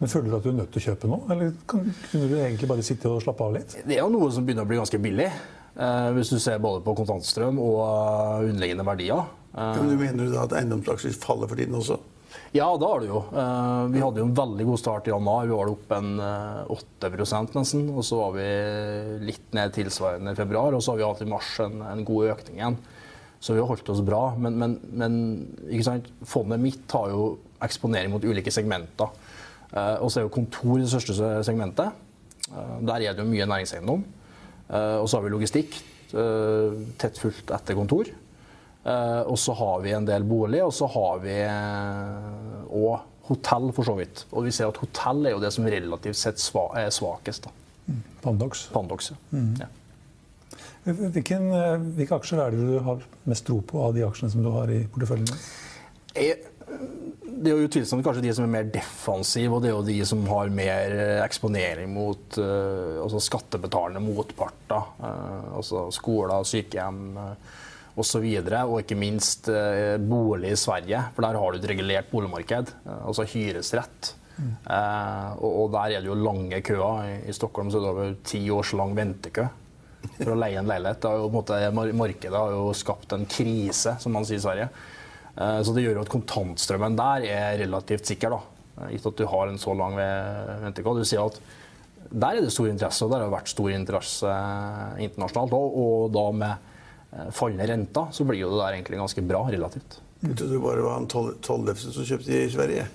Men 0.00 0.10
Føler 0.10 0.30
du 0.30 0.36
at 0.36 0.42
du 0.42 0.50
er 0.50 0.56
nødt 0.58 0.72
til 0.74 0.82
å 0.82 0.86
kjøpe 0.88 1.08
nå, 1.08 1.18
eller 1.30 1.52
kunne 1.70 1.92
du 2.12 2.34
egentlig 2.40 2.68
bare 2.68 2.82
sitte 2.82 3.08
og 3.12 3.22
slappe 3.22 3.44
av 3.46 3.54
litt? 3.54 3.76
Det 3.86 3.94
er 3.98 4.02
jo 4.02 4.10
noe 4.10 4.30
som 4.34 4.44
begynner 4.46 4.66
å 4.66 4.70
bli 4.72 4.80
ganske 4.80 4.98
billig. 5.00 5.28
Eh, 5.74 6.08
hvis 6.16 6.32
du 6.34 6.38
ser 6.42 6.58
både 6.62 6.82
på 6.86 6.96
kontantstrøm 6.98 7.60
og 7.62 8.48
underliggende 8.48 8.86
verdier. 8.86 9.24
Men 9.54 9.86
du 9.86 9.94
mener 10.00 10.32
da 10.32 10.48
at 10.48 10.52
eiendomsaksjer 10.58 11.14
faller 11.22 11.46
for 11.50 11.60
tiden 11.60 11.76
også? 11.78 12.00
Ja, 12.54 12.66
det 12.78 12.88
har 12.88 13.00
du 13.02 13.06
jo. 13.08 13.20
Eh, 13.34 13.84
vi 13.94 14.02
hadde 14.02 14.22
jo 14.22 14.26
en 14.28 14.36
veldig 14.36 14.66
god 14.68 14.80
start 14.80 15.08
i 15.08 15.12
januar. 15.12 15.48
Vi 15.48 15.56
var 15.56 15.72
opp 15.72 15.94
en 15.96 16.10
eh, 16.22 16.74
8 16.74 17.10
nesten. 17.54 17.88
Og 17.94 18.04
så 18.06 18.20
var 18.20 18.34
vi 18.36 18.48
litt 19.26 19.54
ned 19.56 19.74
tilsvarende 19.74 20.34
i 20.34 20.38
februar. 20.38 20.76
Og 20.76 20.82
så 20.84 20.92
har 20.92 21.00
vi 21.00 21.08
hatt 21.08 21.24
i 21.24 21.30
mars 21.30 21.54
en, 21.64 21.80
en 21.82 22.04
god 22.06 22.34
økning 22.36 22.60
igjen. 22.60 22.78
Så 23.44 23.52
vi 23.52 23.60
har 23.60 23.68
holdt 23.68 23.90
oss 23.92 24.00
bra. 24.06 24.22
Men, 24.40 24.56
men, 24.60 24.78
men 24.94 25.18
fondet 26.24 26.62
mitt 26.62 26.96
har 26.96 27.10
jo 27.12 27.34
eksponering 27.64 28.12
mot 28.14 28.24
ulike 28.24 28.52
segmenter. 28.54 29.12
Eh, 29.74 29.96
og 29.98 30.10
så 30.10 30.20
er 30.20 30.28
jo 30.28 30.34
kontor 30.34 30.78
det 30.80 30.90
største 30.92 31.32
segmentet. 31.46 31.92
Eh, 32.50 32.76
der 32.86 33.00
er 33.00 33.16
det 33.16 33.24
jo 33.24 33.30
mye 33.30 33.48
næringseiendom. 33.50 34.04
Eh, 34.70 34.96
og 35.00 35.08
så 35.08 35.18
har 35.18 35.26
vi 35.26 35.34
logistikk 35.34 35.76
eh, 36.14 36.78
tett 37.00 37.20
fulgt 37.20 37.52
etter 37.54 37.76
kontor. 37.78 38.08
Eh, 38.84 39.22
og 39.22 39.38
så 39.40 39.54
har 39.56 39.80
vi 39.84 39.94
en 39.96 40.06
del 40.08 40.26
bolig, 40.28 40.60
og 40.64 40.72
så 40.76 40.88
har 40.92 41.24
vi 41.24 41.40
òg 42.74 42.94
og 42.94 43.10
hotell, 43.30 43.70
for 43.72 43.88
så 43.88 43.94
vidt. 43.96 44.26
Og 44.36 44.44
vi 44.44 44.52
ser 44.52 44.68
at 44.68 44.80
hotell 44.82 45.24
er 45.24 45.32
jo 45.32 45.40
det 45.40 45.52
som 45.54 45.64
relativt 45.64 46.18
sett 46.20 46.42
er 46.76 46.90
svakest. 46.92 47.46
da. 47.46 47.96
Pandox. 48.24 48.68
Pandox. 48.74 49.10
ja. 49.32 49.40
Ja. 49.64 49.70
Hvilken, 50.84 51.46
eh, 51.56 51.84
hvilke 51.96 52.18
aksjer 52.18 52.42
er 52.44 52.52
det 52.52 52.60
du 52.60 52.78
har 52.84 53.04
mest 53.24 53.46
tro 53.46 53.62
på 53.64 53.80
av 53.80 53.94
de 53.96 54.04
aksjene 54.04 54.34
som 54.34 54.44
du 54.44 54.50
har 54.52 54.68
i 54.68 54.82
porteføljen? 54.92 55.30
Det 56.14 57.50
er 57.50 57.56
jo 57.56 57.66
utvilsomt 57.66 58.04
kanskje 58.04 58.22
de 58.24 58.32
som 58.36 58.44
er 58.44 58.52
mer 58.52 58.68
defensive, 58.72 59.52
og 59.52 59.64
det 59.64 59.70
er 59.70 59.74
jo 59.74 59.86
de 59.86 59.96
som 60.08 60.20
har 60.28 60.52
mer 60.52 60.92
eh, 60.92 61.24
eksponering 61.24 61.88
mot 61.92 62.38
eh, 62.40 63.00
altså 63.00 63.20
skattebetalende 63.24 64.04
motparter. 64.04 64.92
eh, 65.00 65.48
altså 65.56 65.86
skoler, 65.94 66.44
sykehjem 66.44 67.16
osv. 67.96 68.24
Og, 68.24 68.52
og 68.72 68.76
ikke 68.82 68.96
minst 68.98 69.48
eh, 69.52 69.96
bolig 70.02 70.52
i 70.54 70.58
Sverige, 70.58 71.00
for 71.14 71.22
der 71.26 71.38
har 71.40 71.52
du 71.54 71.58
et 71.60 71.68
regulert 71.70 72.10
boligmarked. 72.10 72.72
eh, 72.86 73.02
altså 73.06 73.26
hyresrett. 73.30 74.14
Eh, 74.34 75.28
og, 75.38 75.50
og 75.64 75.68
der 75.76 75.94
er 75.94 76.02
det 76.02 76.10
jo 76.10 76.16
lange 76.18 76.58
køer. 76.66 77.04
I, 77.06 77.18
I 77.30 77.36
Stockholm 77.36 77.70
så 77.70 77.78
er 77.78 77.84
det 77.86 77.92
over 77.92 78.16
ti 78.26 78.42
års 78.50 78.72
lang 78.74 78.96
ventekø 78.98 79.46
for 80.18 80.34
å 80.34 80.36
leie 80.36 80.58
en 80.60 80.68
leilighet. 80.68 80.98
Det 81.00 81.08
har 81.08 81.20
jo, 81.22 81.28
en 81.30 81.36
måte, 81.38 81.60
markedet 81.96 82.36
har 82.36 82.50
jo 82.52 82.66
skapt 82.76 83.14
en 83.16 83.24
krise, 83.30 83.94
som 84.02 84.12
man 84.12 84.26
sier 84.28 84.42
i 84.42 84.44
Sverige. 84.44 84.66
Eh, 85.36 85.60
Så 85.64 85.72
det 85.76 85.86
gjør 85.86 86.00
jo 86.00 86.06
at 86.08 86.12
kontantstrømmen 86.12 86.98
der 86.98 87.28
er 87.30 87.58
relativt 87.62 88.10
sikker, 88.10 88.34
da. 88.36 88.42
Gitt 88.90 89.06
at 89.06 89.16
du 89.20 89.26
har 89.30 89.46
en 89.46 89.60
så 89.62 89.70
lang 89.78 89.94
ventekø. 90.64 90.96
Du 90.98 91.06
sier 91.06 91.22
at 91.22 91.38
der 92.10 92.36
er 92.36 92.42
det 92.44 92.50
stor 92.52 92.66
interesse, 92.68 93.06
og 93.06 93.12
der 93.14 93.22
har 93.22 93.30
det 93.30 93.36
vært 93.38 93.50
stor 93.54 93.70
interesse 93.72 94.32
internasjonalt 95.02 95.54
Og, 95.56 95.76
Og 95.78 96.12
da 96.14 96.24
med 96.34 96.70
eh, 97.14 97.30
fallende 97.32 97.66
renter, 97.70 98.10
så 98.12 98.24
blir 98.28 98.40
jo 98.42 98.50
det 98.54 98.60
der 98.62 98.76
egentlig 98.78 98.98
ganske 99.00 99.22
bra 99.28 99.44
relativt. 99.50 100.00
Jeg 100.24 100.36
trodde 100.38 100.52
det 100.56 100.62
bare 100.62 100.82
var 100.84 100.94
han 100.98 101.06
Toll- 101.10 101.34
Tollefsen 101.44 101.92
som 101.92 102.04
kjøpte 102.08 102.32
i 102.32 102.48
Sverige. 102.52 102.86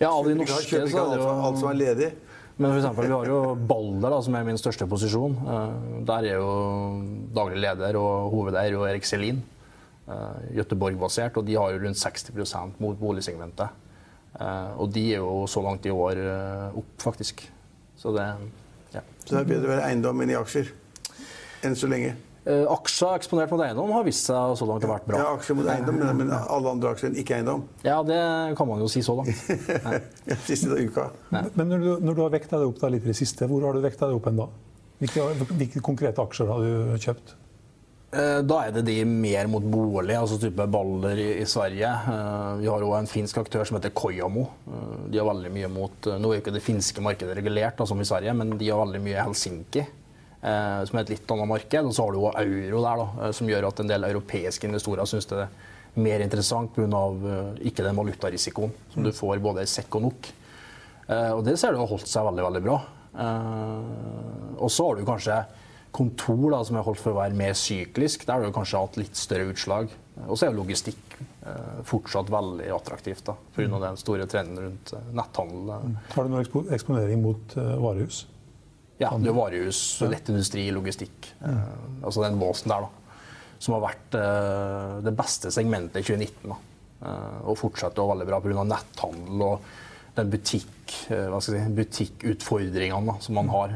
Ja, 0.00 0.10
av 0.10 0.24
de 0.26 0.34
norske 0.34 0.62
så 0.62 0.76
er 0.80 0.86
det 0.86 0.94
alt, 1.00 1.26
alt 1.48 1.58
som 1.58 1.68
er 1.70 1.78
ledig. 1.78 2.12
Men 2.56 2.70
for 2.70 2.78
eksempel, 2.78 3.08
vi 3.08 3.14
har 3.16 3.26
jo 3.26 3.38
Balder, 3.66 4.10
da, 4.14 4.20
som 4.22 4.34
er 4.38 4.44
min 4.46 4.58
største 4.60 4.86
posisjon. 4.90 5.34
Eh, 5.42 6.04
Der 6.06 6.28
er 6.30 6.36
jo 6.38 6.50
daglig 7.34 7.58
leder 7.64 7.96
og 7.98 8.30
hovedeier 8.34 8.72
jo 8.76 8.84
Erik 8.86 9.04
Selin. 9.04 9.42
eh, 10.06 10.54
Göteborg-basert, 10.58 11.36
og 11.40 11.46
de 11.46 11.54
har 11.56 11.72
jo 11.72 11.78
rundt 11.86 11.96
60 11.96 12.76
mot 12.78 12.98
boligsegmentet. 12.98 13.68
Og 14.78 14.90
de 14.92 15.12
er 15.14 15.18
jo 15.22 15.46
så 15.46 15.62
langt 15.62 15.86
i 15.86 15.90
år 15.94 16.18
opp, 16.76 16.84
faktisk. 16.98 17.44
Så 17.96 18.10
det 18.12 18.24
ja. 18.92 19.00
Så 19.24 19.30
det 19.30 19.40
er 19.40 19.44
bedre 19.44 19.68
å 19.68 19.72
være 19.76 19.84
eiendom 19.88 20.20
enn 20.22 20.30
i 20.30 20.34
aksjer. 20.34 20.68
Enn 21.64 21.74
så 21.78 21.86
lenge. 21.88 22.14
Eh, 22.44 22.66
Aksjer 22.68 23.14
eksponert 23.16 23.48
mot 23.54 23.62
eiendom 23.64 23.92
har 23.96 24.04
vist 24.04 24.26
seg 24.28 24.56
så 24.60 24.66
langt 24.68 24.84
å 24.84 24.88
ha 24.90 24.96
vært 24.98 25.06
bra. 25.08 25.20
Ja, 25.22 25.28
aksjer 25.38 25.56
mot 25.56 25.68
eiendom, 25.72 25.96
men, 25.96 26.18
men 26.18 26.32
alle 26.34 26.72
andre 26.74 26.90
aksjer 26.92 27.08
enn 27.08 27.16
ikke 27.22 27.38
eiendom. 27.38 27.62
Ja, 27.86 28.02
det 28.04 28.18
kan 28.58 28.68
man 28.68 28.82
jo 28.84 28.88
si 28.92 29.00
så 29.06 29.14
langt. 29.16 29.32
Siste 30.48 30.76
uka. 30.76 31.06
Men 31.32 31.70
når 31.72 31.78
du, 31.86 31.88
når 32.04 32.18
du 32.18 32.20
har 32.26 32.34
vekta 32.34 32.60
deg 32.60 32.68
opp 32.68 32.82
da 32.82 32.90
litt 32.92 33.06
i 33.06 33.12
det 33.14 33.16
siste, 33.16 33.48
hvor 33.48 33.64
har 33.64 33.72
du 33.72 33.80
vekta 33.84 34.10
deg 34.10 34.18
opp 34.20 34.28
enn 34.28 34.42
da? 34.42 34.50
Hvilke, 35.00 35.24
hvilke 35.56 35.82
konkrete 35.84 36.20
aksjer 36.22 36.52
har 36.52 36.60
du 36.68 37.00
kjøpt? 37.02 37.32
Eh, 38.14 38.42
Da 38.46 38.60
er 38.68 38.76
det 38.76 38.84
de 38.86 38.98
mer 39.08 39.48
mot 39.50 39.64
bolig, 39.64 40.14
altså 40.14 40.36
type 40.44 40.68
baller 40.70 41.18
i, 41.18 41.30
i 41.40 41.48
Sverige. 41.48 41.88
Eh, 42.12 42.52
Vi 42.60 42.68
har 42.70 42.84
òg 42.86 42.98
en 43.00 43.08
finsk 43.10 43.40
aktør 43.40 43.64
som 43.66 43.80
heter 43.80 43.90
Kojamo. 43.96 44.44
Eh, 44.68 44.94
De 45.10 45.18
har 45.22 45.26
veldig 45.32 45.50
mye 45.56 45.72
mot 45.72 46.12
Nå 46.12 46.28
er 46.30 46.38
jo 46.38 46.44
ikke 46.44 46.54
det 46.60 46.62
finske 46.68 47.02
markedet 47.08 47.34
regulert, 47.40 47.80
da, 47.80 47.88
som 47.88 48.04
i 48.04 48.06
Sverige, 48.06 48.36
men 48.36 48.52
de 48.60 48.68
har 48.70 48.84
veldig 48.84 49.00
mye 49.08 49.16
i 49.16 49.22
Helsinki. 49.24 49.88
Eh, 50.44 50.84
Som 50.84 50.98
er 50.98 51.02
et 51.06 51.14
litt 51.16 51.30
annet 51.34 51.48
marked. 51.48 51.84
Og 51.88 51.94
så 51.96 52.04
har 52.04 52.12
du 52.12 52.20
jo 52.20 52.30
euro 52.30 52.82
der, 52.84 53.02
da, 53.02 53.08
eh, 53.28 53.32
som 53.32 53.48
gjør 53.48 53.68
at 53.72 53.80
en 53.80 53.90
del 53.90 54.04
europeiske 54.10 54.68
investorer 54.68 55.08
syns 55.08 55.26
det 55.32 55.40
er 55.46 55.48
mer 55.96 56.20
interessant 56.24 56.72
pga. 56.74 57.02
ikke 57.62 57.84
den 57.86 57.96
valutarisikoen 57.96 58.72
som 58.92 59.02
du 59.06 59.12
får 59.14 59.38
både 59.40 59.62
i 59.62 59.70
sekk 59.70 59.94
og 60.00 60.02
nok. 60.08 60.30
Eh, 61.08 61.30
Og 61.32 61.44
det 61.44 61.58
ser 61.58 61.72
du 61.72 61.78
har 61.78 61.86
holdt 61.90 62.08
seg 62.08 62.24
veldig, 62.26 62.44
veldig 62.50 62.62
bra. 62.64 62.78
Eh, 63.14 64.62
Og 64.62 64.70
så 64.70 64.86
har 64.88 64.96
du 64.96 65.04
kanskje 65.04 65.44
kontor 65.94 66.50
da, 66.50 66.62
som 66.66 66.76
er 66.76 66.82
holdt 66.82 66.98
for 66.98 67.12
å 67.14 67.20
være 67.20 67.36
mer 67.38 67.52
syklisk. 67.54 68.24
Der 68.26 68.32
har 68.40 68.42
du 68.42 68.50
kanskje 68.54 68.80
hatt 68.82 68.96
litt 68.98 69.14
større 69.14 69.52
utslag. 69.52 69.92
Og 70.28 70.36
så 70.38 70.46
er 70.46 70.52
jo 70.52 70.60
logistikk 70.62 71.16
eh, 71.46 71.82
fortsatt 71.86 72.30
veldig 72.30 72.66
attraktivt 72.74 73.28
pga. 73.54 73.78
den 73.78 73.96
store 74.00 74.26
trenden 74.26 74.58
rundt 74.58 74.92
eh, 74.94 75.08
netthandel. 75.14 75.70
eh. 75.70 76.12
Har 76.14 76.24
du 76.24 76.30
noen 76.30 76.42
ekspo 76.44 76.64
eksponering 76.74 77.22
mot 77.22 77.56
eh, 77.56 77.74
varehus? 77.82 78.24
Ja, 79.02 79.10
det 79.18 79.30
er 79.30 79.36
varehus, 79.36 79.80
lettindustri, 80.06 80.68
logistikk. 80.74 81.32
Eh, 81.42 82.04
altså 82.04 82.22
den 82.22 82.38
båsen 82.38 82.70
der, 82.70 82.86
da. 82.86 83.18
Som 83.64 83.76
har 83.78 83.84
vært 83.86 84.16
uh, 84.18 85.00
det 85.04 85.14
beste 85.16 85.50
segmentet 85.54 86.02
i 86.02 86.04
2019. 86.04 86.50
Da. 86.50 86.56
Eh, 87.08 87.38
og 87.48 87.56
fortsetter 87.56 88.02
å 88.02 88.10
veldig 88.10 88.26
bra 88.28 88.40
pga. 88.44 88.64
netthandel 88.68 89.44
og 89.46 89.68
den 90.14 90.30
butikk, 90.30 90.96
uh, 91.10 91.38
si, 91.42 91.62
butikkutfordringene 91.78 93.08
da, 93.08 93.14
som 93.24 93.38
man 93.38 93.48
har. 93.54 93.72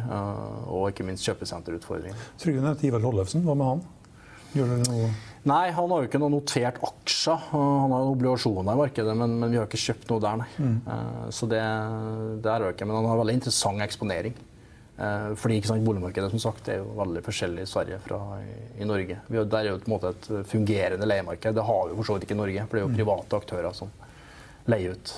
Og 0.68 0.90
ikke 0.92 1.07
minst 1.09 1.26
kjøpesenterutfordringene. 1.26 2.28
Trygve 2.42 2.66
nevnte 2.66 2.90
Ivar 2.90 3.02
Tollefsen. 3.07 3.46
Hva 3.46 3.57
med 3.59 3.72
han? 3.72 3.87
Gjør 4.57 4.70
dere 4.74 4.87
noe 4.88 5.09
Nei, 5.48 5.70
han 5.72 5.92
har 5.92 6.02
jo 6.02 6.09
ikke 6.09 6.20
noe 6.20 6.33
notert 6.33 6.81
aksjer. 6.85 7.44
Han 7.52 7.92
har 7.94 8.04
jo 8.04 8.12
obligasjoner 8.12 8.74
i 8.74 8.81
markedet, 8.83 9.14
men, 9.16 9.37
men 9.40 9.52
vi 9.54 9.61
har 9.61 9.68
ikke 9.68 9.81
kjøpt 9.81 10.11
noe 10.11 10.22
der, 10.24 10.40
nei. 10.42 10.48
Eh, 10.92 11.28
Så 11.35 11.48
det, 11.50 11.62
det 12.42 12.50
er 12.52 12.64
det 12.64 12.72
ikke. 12.74 12.88
Men 12.88 12.98
han 12.98 13.09
har 13.09 13.20
veldig 13.22 13.37
interessant 13.38 13.85
eksponering. 13.85 14.35
Eh, 14.98 15.30
Fordi 15.38 15.61
ikke 15.61 15.70
sant, 15.70 15.84
boligmarkedet 15.87 16.30
som 16.32 16.40
sagt, 16.42 16.68
er 16.68 16.80
jo 16.80 16.88
veldig 16.98 17.20
forskjellig 17.22 17.62
i 17.62 17.70
Sverige 17.70 18.00
fra 18.02 18.18
i, 18.42 18.52
i 18.82 18.87
Norge. 18.88 19.20
Vi 19.30 19.38
har, 19.38 19.44
der 19.46 19.58
er 19.68 19.70
jo 19.76 19.78
på 19.84 19.90
en 19.92 19.94
måte 19.94 20.11
et 20.11 20.28
fungerende 20.50 21.06
leiemarked. 21.06 21.54
Det 21.54 21.66
har 21.68 21.88
vi 21.90 21.98
for 22.00 22.08
så 22.08 22.16
vidt 22.16 22.26
ikke 22.26 22.34
i 22.34 22.40
Norge, 22.42 22.64
for 22.66 22.76
det 22.76 22.82
er 22.82 22.88
jo 22.88 22.96
private 22.98 23.38
aktører 23.38 23.76
som 23.78 23.92
leier 24.68 24.96
ut 24.96 25.12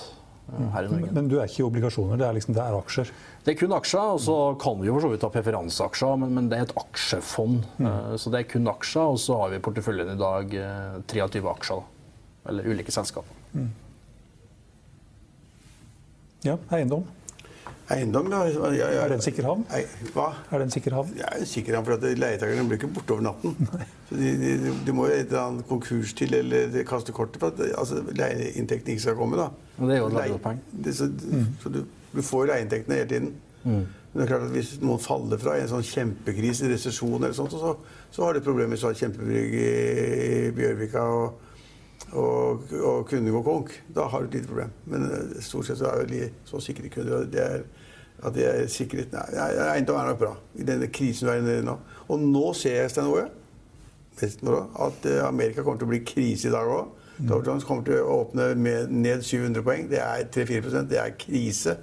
uh, 0.53 0.66
her 0.77 0.85
i 0.85 0.90
Norge. 0.93 1.12
Men 1.16 1.31
du 1.33 1.38
er 1.40 1.49
ikke 1.49 1.62
i 1.62 1.66
obligasjoner, 1.71 2.21
det 2.21 2.27
er, 2.29 2.37
liksom, 2.37 2.55
det 2.59 2.62
er 2.66 2.77
aksjer? 2.77 3.12
Det 3.47 3.55
er 3.55 3.57
kun 3.62 3.73
aksjer, 3.79 4.11
og 4.19 4.21
så 4.21 4.37
kan 4.61 4.77
vi 4.83 4.90
jo 4.90 4.99
for 4.99 5.07
så 5.07 5.12
vidt 5.14 5.25
ha 5.25 5.31
preferanseaksjer, 5.38 6.19
men, 6.21 6.35
men 6.37 6.51
det 6.53 6.59
er 6.59 6.66
et 6.69 6.77
aksjefond. 6.77 7.64
Eh, 7.81 8.11
Så 8.21 8.31
det 8.35 8.43
er 8.43 8.51
kun 8.53 8.69
aksjer, 8.69 9.14
og 9.14 9.19
så 9.25 9.38
har 9.40 9.55
vi 9.55 9.62
i 9.62 9.64
porteføljen 9.64 10.12
i 10.12 10.19
dag 10.21 10.59
uh, 10.61 11.01
23 11.09 11.40
aksjer. 11.57 11.81
Da. 11.81 12.53
Eller 12.53 12.69
ulike 12.69 12.93
selskaper. 12.93 13.64
Ja, 16.45 16.55
eiendom. 16.73 17.09
Eiendom, 17.90 18.31
ja. 18.31 18.44
ja, 18.46 18.88
ja. 18.94 19.03
Er 19.03 19.11
det 19.11 19.16
en 19.18 19.24
sikker 19.24 19.48
havn? 19.48 19.64
Ei, 19.74 19.83
hva? 20.14 20.29
Er 20.50 20.62
det 20.62 20.68
en 20.68 20.74
sikker 20.76 20.94
havn? 20.94 21.14
Er 21.18 21.40
en 21.40 21.48
sikker 21.50 21.74
havn, 21.74 21.87
for 21.88 21.96
at 21.96 22.18
leietakerne 22.22 22.66
blir 22.70 22.79
ikke 22.79 22.92
borte 22.94 23.16
over 23.16 23.24
natten. 23.26 23.57
Så 24.09 24.18
de, 24.18 24.35
de, 24.38 24.74
de 24.87 24.94
må 24.94 25.09
jo 25.09 25.16
et 25.16 25.26
eller 25.26 25.42
annet 25.42 25.66
konkurs 25.68 26.14
til 26.18 26.35
eller 26.38 26.76
kaste 26.88 27.14
kortet 27.16 27.42
for 27.42 27.50
at 27.50 27.64
altså, 27.79 28.03
leieinntektene 28.14 28.94
ikke 28.94 29.07
skal 29.09 29.18
komme. 29.18 29.40
da. 29.40 29.50
Og 29.79 29.90
det 29.90 29.96
er 29.96 30.05
jo 30.05 30.38
et 30.38 30.94
Så, 30.94 31.11
mm. 31.11 31.48
så, 31.59 31.64
så 31.64 31.74
du, 31.74 31.81
du 32.14 32.22
får 32.22 32.53
leieinntektene 32.53 33.03
hele 33.03 33.11
tiden. 33.11 33.33
Men 34.12 34.22
det 34.22 34.24
er 34.24 34.33
klart 34.33 34.48
at 34.48 34.55
hvis 34.55 34.72
noen 34.83 35.03
faller 35.03 35.38
fra 35.38 35.55
i 35.55 35.62
en 35.62 35.70
sånn 35.70 35.87
kjempekrise, 35.87 36.66
resesjon 36.72 37.20
eller 37.20 37.37
sånt, 37.37 37.55
så, 37.55 37.76
så 38.11 38.24
har 38.26 38.35
du 38.35 38.42
problemer 38.42 38.74
med 38.74 38.83
har 38.83 38.96
kjempebrygg 38.98 39.55
i 39.55 40.50
Bjørvika 40.57 41.05
og, 41.14 41.44
og, 42.18 42.72
og 42.81 43.05
kunder 43.11 43.37
går 43.37 43.44
konk. 43.46 43.76
Da 43.94 44.09
har 44.11 44.24
du 44.24 44.33
et 44.33 44.40
lite 44.40 44.50
problem. 44.50 44.72
Men 44.90 45.07
eh, 45.07 45.37
stort 45.46 45.68
sett 45.68 45.79
så 45.79 45.92
er 45.92 46.03
det 46.03 46.16
de 46.16 46.48
så 46.48 46.62
sikre 46.64 46.90
kunder. 46.90 47.20
og 47.20 47.31
Det 47.31 47.44
er, 47.44 47.62
at 48.21 48.35
det 48.37 48.47
er 48.47 48.71
sikkerhet 48.71 49.13
Nei, 49.17 49.27
nei, 49.33 49.67
eiendom 49.75 49.99
er 50.01 50.11
nok 50.11 50.19
bra 50.21 50.33
i 50.61 50.67
denne 50.67 50.91
krisen 50.93 51.29
vi 51.29 51.35
er 51.35 51.43
inne 51.43 51.59
i 51.61 51.67
nå. 51.67 51.77
Og 52.11 52.21
nå 52.23 52.51
ser 52.59 52.83
jeg, 52.83 52.93
Stein 52.93 53.09
Ove, 53.11 53.29
at 54.21 55.07
eh, 55.09 55.21
Amerika 55.25 55.65
kommer 55.65 55.81
til 55.81 55.89
å 55.89 55.93
bli 55.95 56.03
krise 56.05 56.51
i 56.51 56.55
dag 56.55 56.69
òg. 56.69 56.97
Dow 57.21 57.43
Jones 57.45 57.67
kommer 57.69 57.85
til 57.85 58.01
å 58.01 58.23
åpne 58.23 58.55
med 58.57 58.93
ned 58.93 59.25
700 59.25 59.65
poeng. 59.65 59.89
Det 59.91 60.01
er 60.01 60.29
3-4% 60.33 60.89
Det 60.89 61.01
er 61.01 61.17
krise. 61.21 61.77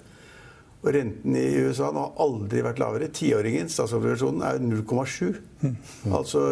Og 0.82 0.94
renten 0.94 1.36
i 1.38 1.46
USA 1.66 1.90
har 1.94 2.14
aldri 2.22 2.62
vært 2.66 2.80
lavere. 2.82 3.10
Tiåringen, 3.14 3.70
statsobligasjonen, 3.70 4.44
er 4.46 4.62
0,7. 4.62 5.40
Altså 6.14 6.44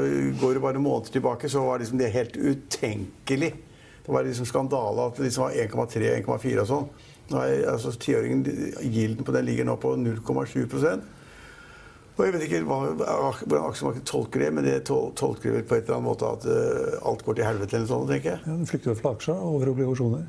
Går 0.41 0.57
det 0.57 0.63
bare 0.63 0.81
måneder 0.81 1.17
tilbake, 1.17 1.49
så 1.49 1.63
var 1.65 1.81
liksom 1.81 2.01
det 2.01 2.13
helt 2.13 2.37
utenkelig. 2.37 3.51
Det 4.05 4.13
var 4.13 4.25
liksom 4.25 4.45
skandale 4.49 5.07
at 5.09 5.17
det 5.17 5.29
liksom 5.29 5.47
var 5.47 5.57
1,3 5.65 5.77
og 6.25 6.41
1,4 6.41 6.61
og 6.61 6.69
sånn. 6.69 6.89
Nå 7.31 7.41
er 7.41 7.69
altså 7.71 7.91
tiåringen, 7.97 8.43
Gilden 8.93 9.25
på 9.25 9.33
den 9.33 9.47
ligger 9.47 9.65
nå 9.65 9.79
på 9.81 9.95
0,7% 9.97 11.05
og 12.15 12.23
jeg 12.23 12.31
vet 12.31 12.43
ikke 12.45 12.59
hva, 12.63 12.77
hvordan 12.95 13.65
aksjemarkedet 13.67 14.07
tolker 14.07 14.45
det, 14.45 14.51
men 14.55 14.63
det 14.63 14.75
tol 14.87 15.09
tolker 15.19 15.51
vel 15.51 15.65
på 15.67 15.75
et 15.75 15.83
eller 15.83 15.97
annet 15.97 16.07
måte 16.07 16.29
at 16.29 16.45
uh, 16.47 17.09
alt 17.09 17.23
går 17.27 17.35
til 17.35 17.47
helvete 17.47 17.75
eller 17.75 17.83
noe 17.83 17.91
sånt, 17.91 18.11
tenker 18.13 18.29
jeg. 18.31 18.39
Ja, 18.45 18.53
Den 18.53 18.69
flykter 18.69 18.95
fra 18.95 19.11
aksjer 19.17 19.41
over 19.49 19.71
obligasjoner. 19.73 20.21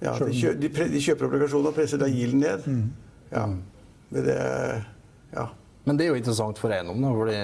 Ja, 0.00 0.14
de, 0.16 0.32
kjø 0.32 0.54
de, 0.56 0.70
pre 0.72 0.86
de 0.88 1.02
kjøper 1.04 1.28
obligasjoner 1.28 1.68
og 1.68 1.76
presser 1.76 2.00
da 2.00 2.08
gilden 2.08 2.40
ned. 2.40 2.64
Mm. 2.64 2.86
Ja. 3.34 3.44
Men 4.14 4.26
det 4.30 4.38
Ja. 5.34 5.46
Men 5.84 5.98
det 5.98 6.06
er 6.06 6.14
jo 6.14 6.16
interessant 6.22 6.58
for 6.58 6.72
eiendom, 6.72 7.02
da, 7.04 7.12
fordi 7.12 7.36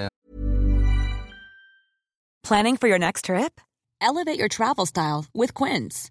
Planning 2.48 2.78
for 2.80 2.88
your 2.88 2.98
next 2.98 3.26
trip? 3.26 3.60
Elevate 4.00 4.38
your 4.38 4.48
travel 4.48 4.86
style 4.86 5.26
with 5.34 5.52
Quince. 5.52 6.10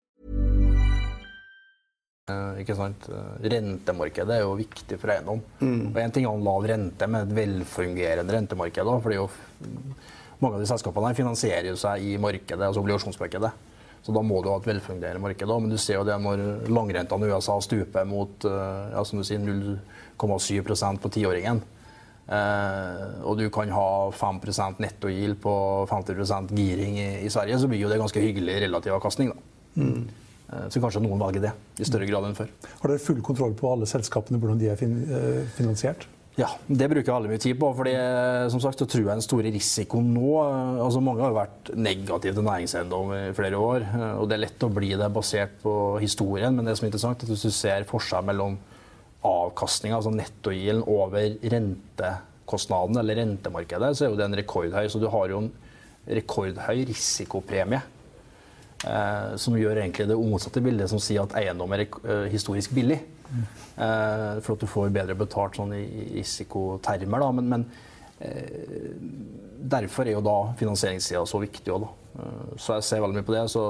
Eh, 2.29 2.61
ikke 2.61 2.75
sant? 2.77 3.07
eh, 3.09 3.49
rentemarkedet 3.53 4.37
er 4.37 4.43
jo 4.45 4.55
viktig 4.59 4.99
for 5.01 5.13
eiendom. 5.13 5.41
Og 5.61 5.97
En 5.97 6.11
ting 6.13 6.25
er 6.25 6.31
en 6.31 6.45
lav 6.45 6.67
rente 6.69 7.07
med 7.07 7.27
et 7.27 7.35
velfungerende 7.41 8.37
rentemarked. 8.37 8.85
da, 8.85 8.99
fordi 8.99 9.15
jo 9.19 9.29
mange 10.41 10.55
av 10.55 10.61
de 10.61 10.69
selskapene 10.69 11.11
her 11.11 11.19
finansierer 11.19 11.69
jo 11.69 11.75
seg 11.77 12.01
i 12.01 12.17
markedet, 12.17 12.61
altså 12.65 12.81
obligasjonsmarkedet. 12.81 13.51
Så 14.01 14.13
da 14.15 14.21
må 14.25 14.39
du 14.41 14.49
ha 14.49 14.57
et 14.57 14.65
velfungerende 14.65 15.21
marked. 15.21 15.47
da, 15.47 15.59
Men 15.59 15.69
du 15.69 15.77
ser 15.77 15.99
jo 15.99 16.03
det 16.03 16.17
når 16.21 16.67
langrentene 16.69 17.27
i 17.27 17.31
USA 17.33 17.59
stuper 17.61 18.05
mot 18.05 18.45
eh, 18.45 18.89
ja, 18.95 19.03
som 19.05 19.19
du 19.19 19.23
sier, 19.23 19.39
0,7% 19.39 20.97
på 21.01 21.09
tiåringen. 21.13 21.61
Eh, 22.31 23.21
og 23.27 23.37
du 23.37 23.49
kan 23.49 23.69
ha 23.69 24.09
5% 24.09 24.79
nettogild 24.79 25.39
på 25.41 25.53
50 25.89 26.55
giring 26.55 26.97
i, 26.97 27.25
i 27.25 27.29
Sverige, 27.29 27.59
så 27.59 27.67
blir 27.67 27.81
jo 27.81 27.89
det 27.89 27.99
ganske 27.99 28.21
hyggelig 28.23 28.61
relativ 28.61 28.93
avkastning. 28.97 29.29
da. 29.29 29.81
Eh, 29.81 30.20
Så 30.69 30.81
kanskje 30.83 31.03
noen 31.03 31.21
valger 31.21 31.45
det 31.45 31.51
i 31.79 31.85
større 31.87 32.07
grad 32.09 32.25
enn 32.27 32.35
før. 32.35 32.49
Har 32.81 32.91
dere 32.91 33.03
full 33.03 33.21
kontroll 33.23 33.53
på 33.55 33.69
alle 33.71 33.87
selskapene, 33.87 34.39
hvordan 34.41 34.59
de 34.59 34.71
er 34.71 34.79
fin 34.79 34.97
eh, 35.07 35.45
finansiert? 35.55 36.07
Ja, 36.39 36.47
det 36.63 36.87
bruker 36.87 37.09
jeg 37.09 37.11
alle 37.13 37.29
mye 37.31 37.41
tid 37.43 37.57
på. 37.59 37.69
fordi 37.75 37.91
eh, 37.91 38.47
som 38.53 38.61
sagt, 38.63 38.79
så 38.79 38.87
tror 38.87 39.03
jeg 39.03 39.19
den 39.19 39.25
store 39.25 39.51
risikoen 39.51 40.13
nå 40.15 40.29
eh, 40.39 40.83
altså 40.85 41.01
Mange 41.03 41.25
har 41.25 41.33
jo 41.33 41.39
vært 41.41 41.71
negative 41.75 42.37
til 42.37 42.47
næringseiendom 42.47 43.11
i 43.17 43.23
flere 43.35 43.59
år. 43.59 43.85
eh, 43.89 44.13
og 44.15 44.29
Det 44.29 44.37
er 44.37 44.43
lett 44.45 44.63
å 44.63 44.71
bli 44.71 44.93
det 44.95 45.09
basert 45.11 45.57
på 45.63 45.73
historien, 46.03 46.55
men 46.55 46.67
det 46.67 46.77
som 46.79 46.87
er 46.87 46.93
interessant, 46.93 47.19
er 47.19 47.27
at 47.27 47.33
hvis 47.35 47.47
du 47.49 47.55
ser 47.55 47.87
forskjell 47.89 48.27
mellom 48.31 48.55
avkastninga, 49.27 49.99
altså 49.99 50.13
nettogilden, 50.15 50.85
over 50.87 51.35
rentekostnadene 51.53 53.03
eller 53.03 53.19
rentemarkedet, 53.21 53.91
så 53.97 54.07
er 54.07 54.13
jo 54.13 54.21
den 54.23 54.39
rekordhøy. 54.39 54.87
Så 54.89 55.03
du 55.03 55.09
har 55.13 55.29
jo 55.29 55.43
en 55.43 55.51
rekordhøy 56.07 56.87
risikopremie. 56.89 57.83
Eh, 58.87 59.35
som 59.37 59.53
gjør 59.59 59.77
egentlig 59.77 60.07
det 60.09 60.15
motsatte 60.17 60.61
bildet, 60.65 60.89
som 60.89 60.99
sier 61.03 61.21
at 61.21 61.35
eiendom 61.37 61.73
er 61.75 61.83
eh, 61.85 62.25
historisk 62.33 62.73
billig. 62.73 62.97
Eh, 63.77 64.39
for 64.41 64.55
at 64.55 64.63
du 64.63 64.67
får 64.67 64.89
bedre 64.95 65.15
betalt 65.19 65.59
sånn 65.59 65.75
i 65.77 65.83
i 65.85 66.07
risikotermer. 66.17 67.21
Da. 67.21 67.29
Men, 67.37 67.49
men 67.53 67.65
eh, 68.19 68.97
derfor 69.75 70.09
er 70.09 70.17
jo 70.17 70.23
da 70.25 70.37
finansieringssida 70.59 71.21
så 71.29 71.43
viktig 71.43 71.71
òg, 71.75 71.85
da. 71.85 71.91
Eh, 72.25 72.57
så 72.57 72.79
jeg 72.79 72.87
ser 72.89 73.05
veldig 73.05 73.19
mye 73.21 73.27
på 73.29 73.37
det. 73.37 73.45
Så 73.53 73.63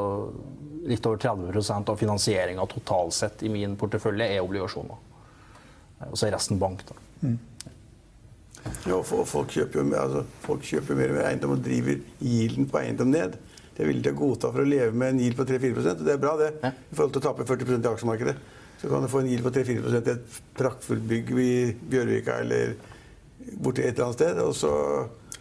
litt 0.88 1.06
over 1.12 1.20
30% 1.28 1.92
av 1.94 2.00
finansieringa 2.00 2.66
totalt 2.72 3.14
sett 3.20 3.44
i 3.46 3.52
min 3.54 3.76
portefølje 3.78 4.32
er 4.38 4.42
obligasjoner. 4.48 4.96
Eh, 6.00 6.08
Og 6.10 6.16
så 6.18 6.30
er 6.30 6.38
resten 6.40 6.58
bank. 6.62 6.88
da. 6.88 6.96
Ja, 8.86 8.96
og 8.96 9.06
folk 9.28 9.50
kjøper 9.50 9.80
jo 9.82 9.84
mer- 9.90 10.04
altså, 10.06 10.24
folk 10.46 10.62
kjøper 10.66 10.96
mer 10.98 11.10
og 11.12 11.16
mer 11.20 11.28
eiendom 11.32 11.52
og 11.56 11.64
driver 11.66 12.00
gilden 12.22 12.68
på 12.70 12.78
eiendom 12.80 13.10
ned. 13.12 13.38
Det 13.82 13.88
er 13.88 13.90
villig 13.96 14.04
til 14.06 14.14
å 14.14 14.18
godta 14.20 14.50
for 14.54 14.62
å 14.62 14.70
leve 14.70 14.94
med 14.94 15.16
en 15.16 15.20
yield 15.24 15.34
på 15.40 15.46
3-4 15.50 15.80
og 15.82 16.02
det 16.06 16.12
er 16.14 16.20
bra, 16.22 16.36
det. 16.38 16.50
Ja. 16.62 16.70
I 16.70 16.98
forhold 17.00 17.16
til 17.16 17.22
å 17.24 17.24
tape 17.26 17.46
40% 17.50 17.88
i 17.88 17.90
aksjemarkedet. 17.90 18.36
Så 18.78 18.90
kan 18.92 19.02
du 19.02 19.10
få 19.10 19.24
en 19.24 19.30
yield 19.32 19.42
på 19.42 19.52
3-4 19.56 19.90
i 19.90 20.02
et 20.12 20.36
praktfullt 20.60 21.08
bygg 21.10 21.32
i 21.42 21.48
Bjørvika 21.90 22.36
eller 22.44 22.76
borti 23.58 23.82
et 23.82 23.96
eller 23.96 24.12
annet 24.12 24.20
sted. 24.20 24.44
Og 24.46 24.54
så, 24.60 24.76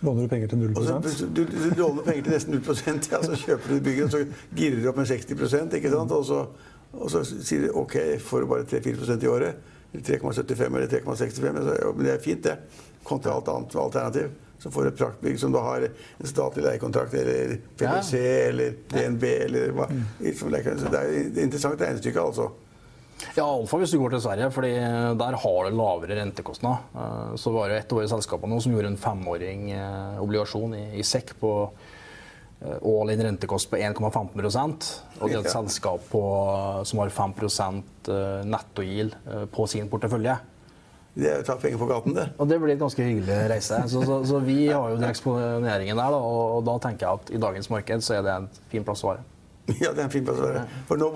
Låner 0.01 0.25
du 0.25 0.33
penger 0.33 0.49
til 0.55 0.63
0 0.63 0.73
og 0.73 0.89
så 0.89 0.97
du, 1.29 1.43
du, 1.43 1.53
du 1.53 1.69
låner 1.83 2.07
penger 2.09 2.25
til 2.31 2.33
nesten 2.33 2.57
0 2.57 3.05
ja, 3.13 3.21
så 3.29 3.37
kjøper 3.43 3.75
du 3.75 3.85
bygget, 3.85 4.07
og 4.07 4.15
så 4.15 4.57
girer 4.57 4.81
du 4.81 4.89
opp 4.89 5.03
med 5.03 5.13
60% 5.13 5.77
ikke 5.77 5.93
sant? 5.93 6.15
Og 6.17 6.25
så, 6.25 6.39
og 6.97 7.13
så 7.13 7.21
sier 7.29 7.67
du 7.67 7.77
OK, 7.77 7.99
får 8.25 8.47
du 8.47 8.53
bare 8.55 8.65
3-4% 8.73 9.27
i 9.29 9.35
året. 9.37 9.67
eller 9.93 10.07
3,75 10.17 10.65
eller 10.81 10.89
3,65. 10.97 11.53
men 11.53 11.69
så- 11.69 11.77
ja, 11.77 11.93
Men 11.93 12.09
det 12.09 12.15
er 12.15 12.25
fint, 12.25 12.43
det. 12.49 12.57
Kontra 13.05 13.37
alt 13.37 13.53
annet 13.53 13.77
alternativ. 13.77 14.33
Så 14.61 14.71
får 14.71 14.83
du 14.85 14.89
et 14.91 14.99
praktbygg 15.01 15.39
som 15.41 15.53
du 15.55 15.59
har 15.59 15.87
en 15.89 16.27
statlig 16.29 16.65
leiekontrakt 16.67 17.15
eller 17.17 17.55
PwC 17.81 18.19
eller 18.51 18.75
DNB 18.93 19.23
eller 19.47 19.71
hva. 19.73 19.87
leker. 20.53 20.77
Så 20.77 20.91
det 20.93 21.01
er 21.01 21.15
et 21.23 21.39
interessant 21.47 21.81
regnestykke, 21.81 22.21
altså. 22.21 22.51
Ja, 23.37 23.45
iallfall 23.45 23.83
hvis 23.85 23.93
du 23.95 23.99
går 24.01 24.15
til 24.15 24.23
Sverige, 24.25 24.51
fordi 24.53 24.73
der 25.21 25.37
har 25.43 25.69
du 25.69 25.77
lavere 25.77 26.17
rentekostnad. 26.21 26.85
Eh, 26.97 27.37
Så 27.37 27.53
var 27.53 27.69
det 27.69 27.79
et 27.85 27.93
år 27.93 28.05
i 28.05 28.13
selskapene 28.13 28.55
nå 28.55 28.61
som 28.65 28.73
gjorde 28.73 28.93
en 28.93 29.01
femåring 29.01 29.71
eh, 29.77 30.21
obligasjon 30.21 30.75
i, 30.77 30.85
i 31.01 31.05
sekk 31.05 31.35
på 31.41 31.53
eh, 31.69 32.77
all 32.81 33.13
in 33.13 33.25
rentekost 33.25 33.71
på 33.71 33.77
1,15 33.81 34.41
Og 35.21 35.29
det 35.29 35.37
er 35.37 35.45
et 35.45 35.53
selskap 35.53 36.05
på, 36.13 36.23
som 36.85 37.03
har 37.03 37.13
5 37.13 37.35
eh, 38.09 38.45
nettogild 38.45 39.17
eh, 39.27 39.45
på 39.53 39.69
sin 39.69 39.89
portefølje. 39.93 40.39
Det 41.21 41.29
er 41.29 41.43
å 41.43 41.45
ta 41.45 41.57
penger 41.61 41.81
på 41.81 41.89
gaten, 41.91 42.15
det. 42.17 42.27
Og 42.41 42.49
det 42.49 42.57
blir 42.63 42.73
et 42.73 42.81
ganske 42.81 43.05
hyggelig 43.05 43.41
reise. 43.53 43.81
Så, 43.93 44.05
så, 44.09 44.21
så 44.25 44.39
vi 44.45 44.63
har 44.71 44.95
jo 44.95 44.97
den 44.97 45.11
eksponeringen 45.11 45.99
der, 46.01 46.15
da, 46.15 46.21
og, 46.21 46.55
og 46.57 46.63
da 46.69 46.79
tenker 46.87 47.07
jeg 47.07 47.21
at 47.21 47.35
i 47.37 47.41
dagens 47.43 47.69
marked 47.73 48.07
så 48.07 48.17
er 48.17 48.25
det 48.25 48.37
en 48.39 48.49
fin 48.73 48.87
plass 48.87 49.05
å 49.05 49.13
være. 49.13 49.27
Ja, 49.83 49.93
det 49.93 50.01
er 50.01 50.07
en 50.09 50.15
fin 50.15 50.25
plass 50.27 50.41
å 50.41 50.49
være. 50.49 50.65
For 50.89 50.99
nå 50.99 51.11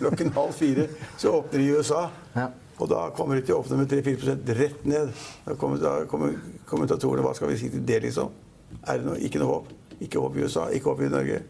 klokken 0.00 0.30
halv 0.36 0.54
fire 0.56 0.86
så 1.18 1.34
åpner 1.40 1.60
de 1.60 1.66
i 1.66 1.74
USA. 1.74 2.06
Ja. 2.36 2.46
Og 2.76 2.90
da 2.92 3.06
kommer 3.16 3.38
de 3.38 3.44
til 3.48 3.56
å 3.56 3.62
åpne 3.62 3.80
med 3.80 3.90
3-4 3.92 4.36
rett 4.58 4.86
ned. 4.88 5.12
Da 5.46 5.56
kommer, 5.58 5.80
da 5.80 5.96
kommer 6.10 6.36
kommentatorene 6.68 7.24
Hva 7.24 7.32
skal 7.36 7.50
vi 7.52 7.58
si 7.60 7.70
til 7.72 7.84
det, 7.88 8.02
liksom? 8.04 8.32
Er 8.84 9.00
det 9.00 9.08
noe, 9.08 9.18
ikke 9.24 9.40
noe 9.40 9.54
håp? 9.54 9.70
Ikke 10.04 10.20
håp 10.20 10.36
i 10.36 10.44
USA, 10.44 10.68
ikke 10.76 10.92
håp 10.92 11.04
i 11.06 11.12
Norge. 11.12 11.42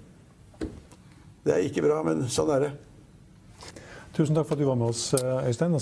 Det 1.47 1.55
er 1.55 1.67
ikke 1.67 1.83
bra, 1.83 2.01
men 2.07 2.25
sånn 2.31 2.53
er 2.57 2.69
det. 2.69 2.73
Tusen 4.17 4.39
takk 4.39 4.47
for 4.49 4.57
at 4.57 4.63
du 4.63 4.69
var 4.69 4.79
med 4.79 4.95
oss, 4.95 5.09
eh, 5.19 5.49
Øystein. 5.51 5.77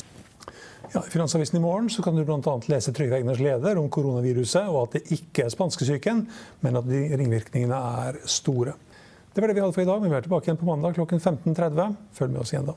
Ja, 0.93 1.03
I 1.07 1.11
Finansavisen 1.11 1.57
i 1.57 1.63
morgen 1.63 1.91
så 1.91 2.03
kan 2.03 2.17
du 2.17 2.25
bl.a. 2.25 2.55
lese 2.69 2.93
Trygve 2.93 3.19
Egners 3.19 3.41
leder 3.43 3.79
om 3.81 3.89
koronaviruset, 3.91 4.69
og 4.69 4.83
at 4.83 4.99
det 4.99 5.17
ikke 5.17 5.47
er 5.47 5.55
spanskesyken, 5.55 6.25
men 6.61 6.81
at 6.81 6.89
de 6.89 7.07
ringvirkningene 7.17 7.79
er 8.05 8.21
store. 8.29 8.77
Det 9.35 9.43
var 9.43 9.51
det 9.51 9.57
vi 9.57 9.65
hadde 9.65 9.75
for 9.75 9.83
i 9.83 9.89
dag, 9.89 10.03
men 10.03 10.13
vi 10.13 10.19
er 10.19 10.27
tilbake 10.27 10.51
igjen 10.51 10.61
på 10.61 10.69
mandag 10.69 10.99
klokken 10.99 11.23
15.30. 11.23 11.97
Følg 12.15 12.37
med 12.37 12.45
oss 12.45 12.55
igjen 12.55 12.69
da. 12.71 12.77